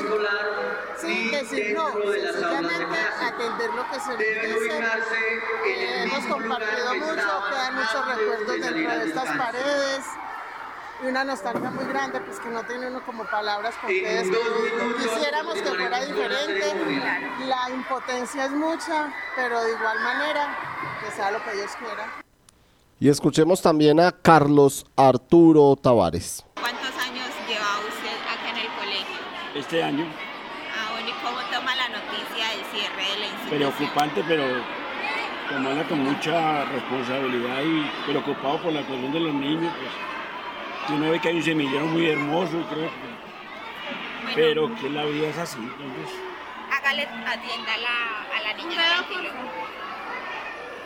[0.96, 5.40] sí, decir no, sencillamente atender lo que se nos dice.
[5.66, 10.04] Eh, hemos compartido mucho, quedan muchos recuerdos dentro de estas paredes
[11.02, 14.96] y una nostalgia muy grande, pues que no tiene uno como palabras con que describirlo.
[14.96, 16.74] Quisiéramos que fuera diferente,
[17.46, 20.56] la impotencia es mucha, pero de igual manera,
[21.02, 22.29] que sea lo que Dios quiera.
[23.02, 26.44] Y escuchemos también a Carlos Arturo Tavares.
[26.52, 29.16] ¿Cuántos años lleva usted acá en el colegio?
[29.54, 30.04] Este año.
[30.04, 33.72] Ah, bueno, ¿y cómo toma la noticia del cierre de la institución?
[33.72, 34.44] Preocupante, pero
[35.48, 39.90] tomarla con mucha responsabilidad y preocupado por la cuestión de los niños, pues
[40.86, 45.28] si uno ve que hay un semillero muy hermoso, creo que, pero que la vida
[45.28, 46.20] es así, entonces...
[46.70, 48.76] Hágale atienda a la, a la niña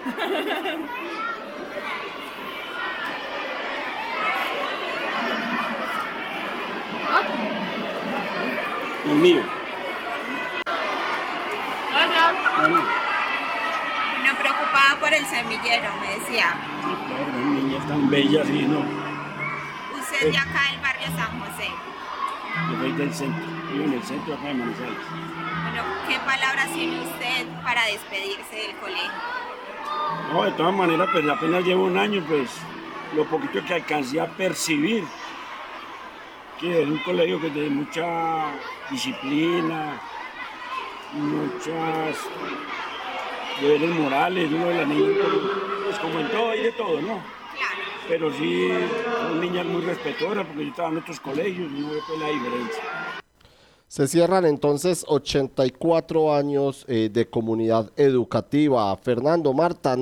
[9.07, 9.43] El mío.
[14.25, 16.57] No preocupada por el semillero, me decía.
[17.07, 18.81] Claro, niñas tan bellas y no.
[19.99, 21.71] Usted de acá del barrio San José.
[22.71, 24.99] Yo soy del centro, vivo en el centro acá de Manizales.
[25.63, 29.11] Bueno, ¿qué palabras tiene usted para despedirse del colegio?
[30.33, 32.51] No, de todas maneras, pues apenas llevo un año, pues
[33.15, 35.05] lo poquito que alcancé a percibir,
[36.61, 38.53] que es un colegio que tiene mucha
[38.91, 40.01] disciplina,
[41.13, 42.17] muchas
[43.61, 45.27] deberes morales, uno de las niñas,
[45.85, 47.23] pues como en todo hay de todo, ¿no?
[48.09, 48.69] Pero sí
[49.29, 52.29] son niñas muy respetuosas porque yo estaba en otros colegios y no veo pues la
[52.29, 52.83] diferencia.
[53.89, 58.97] Se cierran entonces 84 años eh, de comunidad educativa.
[58.97, 59.97] Fernando Marta,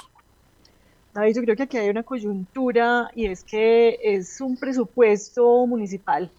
[1.13, 6.31] David, yo creo que aquí hay una coyuntura y es que es un presupuesto municipal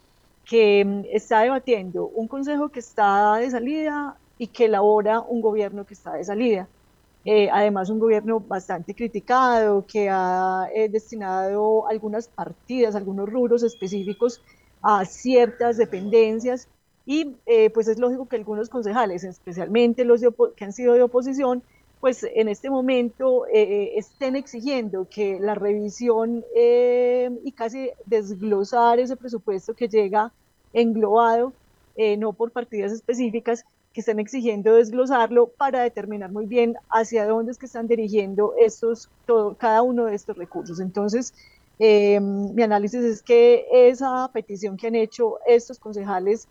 [0.45, 5.85] que mm, está debatiendo un consejo que está de salida y que elabora un gobierno
[5.85, 6.67] que está de salida.
[7.25, 14.43] Eh, además, un gobierno bastante criticado que ha eh, destinado algunas partidas, algunos rubros específicos
[14.83, 16.69] a ciertas dependencias.
[17.07, 20.23] Y eh, pues es lógico que algunos concejales, especialmente los
[20.57, 21.63] que han sido de oposición,
[22.01, 29.89] pues en este momento estén exigiendo que la revisión y casi desglosar ese presupuesto que
[29.89, 30.31] llega
[30.75, 31.55] englobado,
[32.19, 33.65] no por partidas específicas,
[33.95, 39.09] que están exigiendo desglosarlo para determinar muy bien hacia dónde es que están dirigiendo estos,
[39.59, 40.81] cada uno de estos recursos.
[40.81, 41.33] Entonces,
[41.79, 46.49] eh, mi análisis es que esa petición que han hecho estos concejales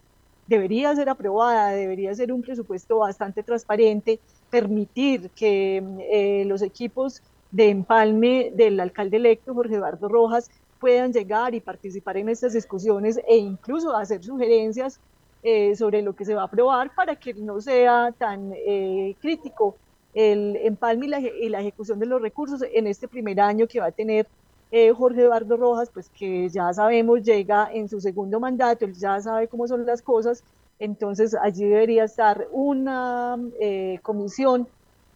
[0.48, 7.22] debería ser aprobada, debería ser un presupuesto bastante transparente, permitir que eh, los equipos
[7.52, 13.20] de empalme del alcalde electo, Jorge Eduardo Rojas, puedan llegar y participar en estas discusiones
[13.28, 15.00] e incluso hacer sugerencias
[15.44, 19.76] eh, sobre lo que se va a aprobar para que no sea tan eh, crítico
[20.14, 21.08] el empalme
[21.42, 24.28] y la, ejecución de los recursos en este primer año que va a tener
[24.72, 29.20] eh, Jorge Eduardo Rojas, pues que ya sabemos llega en su segundo mandato, él ya
[29.22, 30.44] sabe cómo son las cosas,
[30.80, 33.38] entonces allí debería estar una
[34.02, 34.68] comisión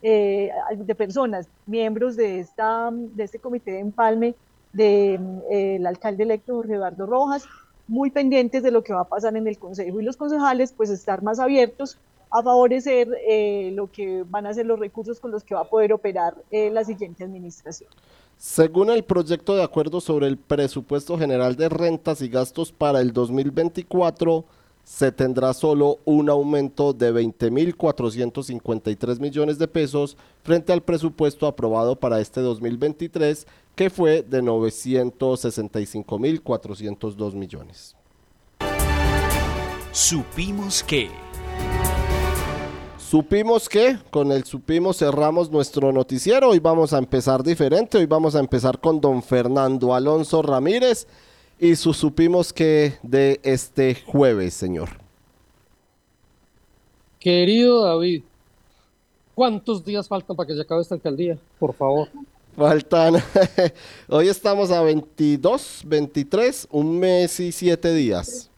[0.03, 4.35] eh, de personas, miembros de, esta, de este comité de empalme
[4.71, 7.45] del de, alcalde electo Jorge Eduardo Rojas,
[7.87, 10.89] muy pendientes de lo que va a pasar en el Consejo y los concejales pues
[10.89, 11.97] estar más abiertos
[12.29, 15.69] a favorecer eh, lo que van a ser los recursos con los que va a
[15.69, 17.89] poder operar eh, la siguiente administración.
[18.37, 23.13] Según el proyecto de acuerdo sobre el presupuesto general de rentas y gastos para el
[23.13, 24.45] 2024,
[24.87, 32.21] se tendrá solo un aumento de 20.453 millones de pesos frente al presupuesto aprobado para
[32.21, 37.97] este 2023, que fue de 965.402 millones.
[39.91, 41.09] Supimos que...
[42.97, 46.51] Supimos que con el supimos cerramos nuestro noticiero.
[46.51, 47.97] Hoy vamos a empezar diferente.
[47.97, 51.07] Hoy vamos a empezar con don Fernando Alonso Ramírez
[51.59, 54.89] y su supimos que de este jueves, señor.
[57.19, 58.23] Querido David,
[59.33, 61.37] ¿cuántos días faltan para que se acabe esta alcaldía?
[61.59, 62.09] Por favor.
[62.55, 63.15] Faltan,
[64.09, 68.49] hoy estamos a 22, 23, un mes y siete días.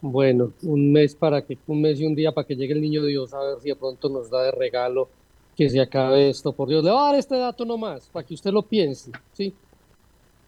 [0.00, 3.04] Bueno, un mes para que, un mes y un día para que llegue el niño
[3.04, 5.08] Dios a ver si de pronto nos da de regalo
[5.54, 6.52] que se acabe esto.
[6.52, 9.52] Por Dios, le voy a dar este dato nomás, para que usted lo piense, ¿sí?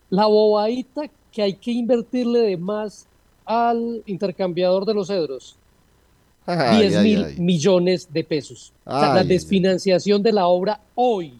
[0.08, 3.06] La bobadita que hay que invertirle de más
[3.44, 5.56] al intercambiador de los cedros.
[6.46, 8.72] 10 mil millones de pesos.
[8.84, 11.34] o sea, la desfinanciación de la obra hoy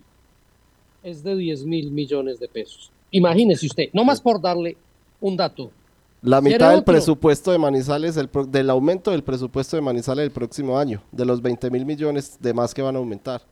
[1.03, 2.91] es de 10 mil millones de pesos.
[3.11, 4.77] Imagínese usted, nomás por darle
[5.21, 5.71] un dato.
[6.23, 10.79] La mitad del presupuesto de Manizales, el del aumento del presupuesto de Manizales el próximo
[10.79, 13.43] año, de los 20 mil millones de más que van a aumentar.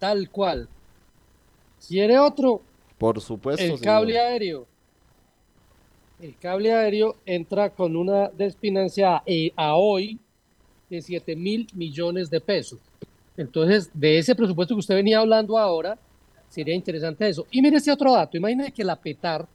[0.00, 0.68] Tal cual.
[1.86, 2.62] ¿Quiere otro?
[2.98, 3.62] Por supuesto.
[3.62, 4.66] El cable aéreo.
[6.20, 10.18] El cable aéreo entra con una desfinanciada eh, a hoy
[10.90, 12.80] de 7 mil millones de pesos.
[13.36, 15.96] Entonces, de ese presupuesto que usted venía hablando ahora,
[16.48, 17.46] sería interesante eso.
[17.52, 18.36] Y mire este otro dato.
[18.36, 19.46] Imagínese que la PETAR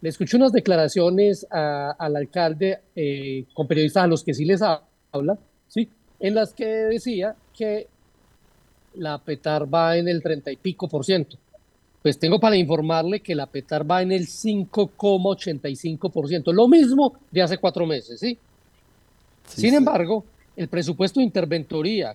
[0.00, 5.36] le escuché unas declaraciones al alcalde eh, con periodistas a los que sí les habla,
[5.66, 5.88] ¿sí?
[6.20, 7.88] en las que decía que
[8.94, 11.36] la PETAR va en el 30 y pico por ciento.
[12.02, 17.14] Pues tengo para informarle que la PETAR va en el 5,85 por ciento, lo mismo
[17.30, 18.20] de hace cuatro meses.
[18.20, 18.38] ¿sí?
[19.46, 20.24] Sin embargo,
[20.56, 22.14] el presupuesto de interventoría,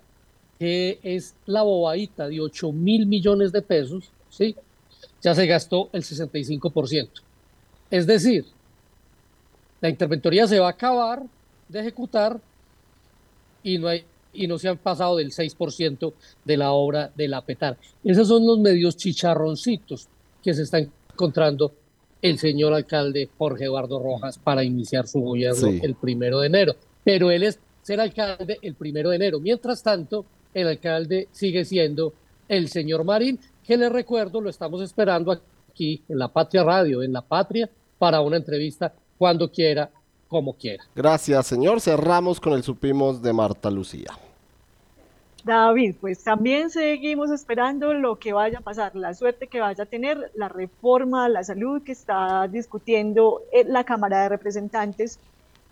[0.58, 4.56] que es la bobadita de 8 mil millones de pesos, ¿sí?
[5.22, 7.22] ya se gastó el 65 por ciento.
[7.90, 8.46] Es decir,
[9.82, 11.24] la interventoría se va a acabar
[11.70, 12.40] de ejecutar
[13.64, 16.14] y no, hay, y no se han pasado del 6%
[16.44, 17.78] de la obra de la PETAR.
[18.04, 20.08] Esos son los medios chicharroncitos
[20.42, 21.74] que se está encontrando
[22.22, 26.76] el señor alcalde Jorge Eduardo Rojas para iniciar su gobierno el primero de enero.
[27.04, 29.40] Pero él es ser alcalde el primero de enero.
[29.40, 32.14] Mientras tanto, el alcalde sigue siendo
[32.48, 37.14] el señor Marín, que le recuerdo, lo estamos esperando aquí en la Patria Radio, en
[37.14, 39.90] la Patria para una entrevista cuando quiera,
[40.34, 40.84] como quiera.
[40.94, 41.80] Gracias, señor.
[41.80, 44.12] Cerramos con el supimos de Marta Lucía.
[45.46, 49.88] David, pues también seguimos esperando lo que vaya a pasar, la suerte que vaya a
[49.88, 55.20] tener la reforma a la salud que está discutiendo la Cámara de Representantes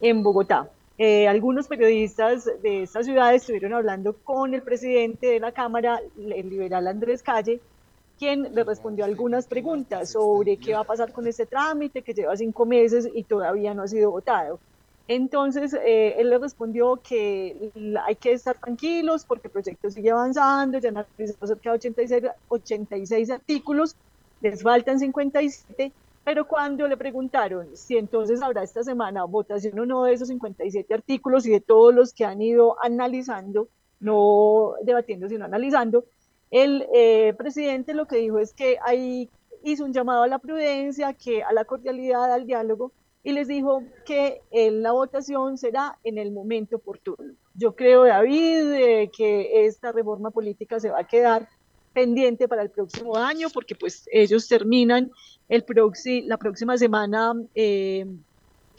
[0.02, 0.70] en Bogotá.
[0.98, 6.50] Eh, algunos periodistas de esta ciudad estuvieron hablando con el presidente de la Cámara, el
[6.50, 7.62] liberal Andrés Calle,
[8.22, 12.38] quien le respondió algunas preguntas sobre qué va a pasar con este trámite que lleva
[12.38, 14.60] cinco meses y todavía no ha sido votado.
[15.08, 17.72] Entonces, eh, él le respondió que
[18.06, 22.24] hay que estar tranquilos porque el proyecto sigue avanzando, ya han analizado cerca de 86,
[22.48, 23.96] 86 artículos,
[24.42, 25.92] les faltan 57,
[26.24, 30.94] pero cuando le preguntaron si entonces habrá esta semana votación o no de esos 57
[30.94, 33.68] artículos y de todos los que han ido analizando,
[34.00, 36.06] no debatiendo, sino analizando,
[36.52, 39.30] el eh, presidente lo que dijo es que ahí
[39.64, 42.92] hizo un llamado a la prudencia, que a la cordialidad, al diálogo,
[43.24, 47.36] y les dijo que eh, la votación será en el momento oportuno.
[47.54, 51.48] Yo creo, David, eh, que esta reforma política se va a quedar
[51.94, 55.12] pendiente para el próximo año, porque pues ellos terminan
[55.50, 55.66] el
[56.26, 57.34] la próxima semana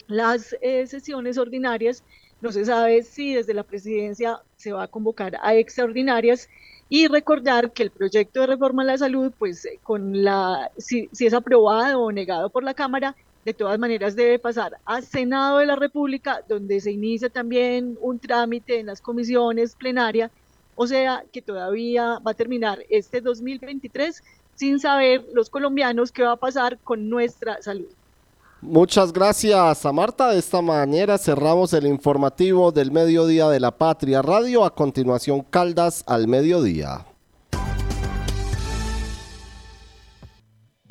[0.07, 0.55] las
[0.85, 2.03] sesiones ordinarias.
[2.41, 6.49] No se sabe si desde la presidencia se va a convocar a extraordinarias
[6.93, 11.09] y recordar que el proyecto de reforma a la salud, pues eh, con la, si,
[11.19, 15.65] es aprobado o negado por la Cámara, de todas maneras debe pasar al Senado de
[15.65, 20.29] la República, donde se inicia también un trámite en las comisiones plenarias,
[20.75, 24.23] o sea que todavía va a terminar este 2023
[24.53, 27.89] sin saber los colombianos qué va a pasar con nuestra salud.
[28.65, 30.29] Muchas gracias a Marta.
[30.29, 34.63] De esta manera cerramos el informativo del mediodía de la Patria Radio.
[34.63, 37.05] A continuación, Caldas al mediodía.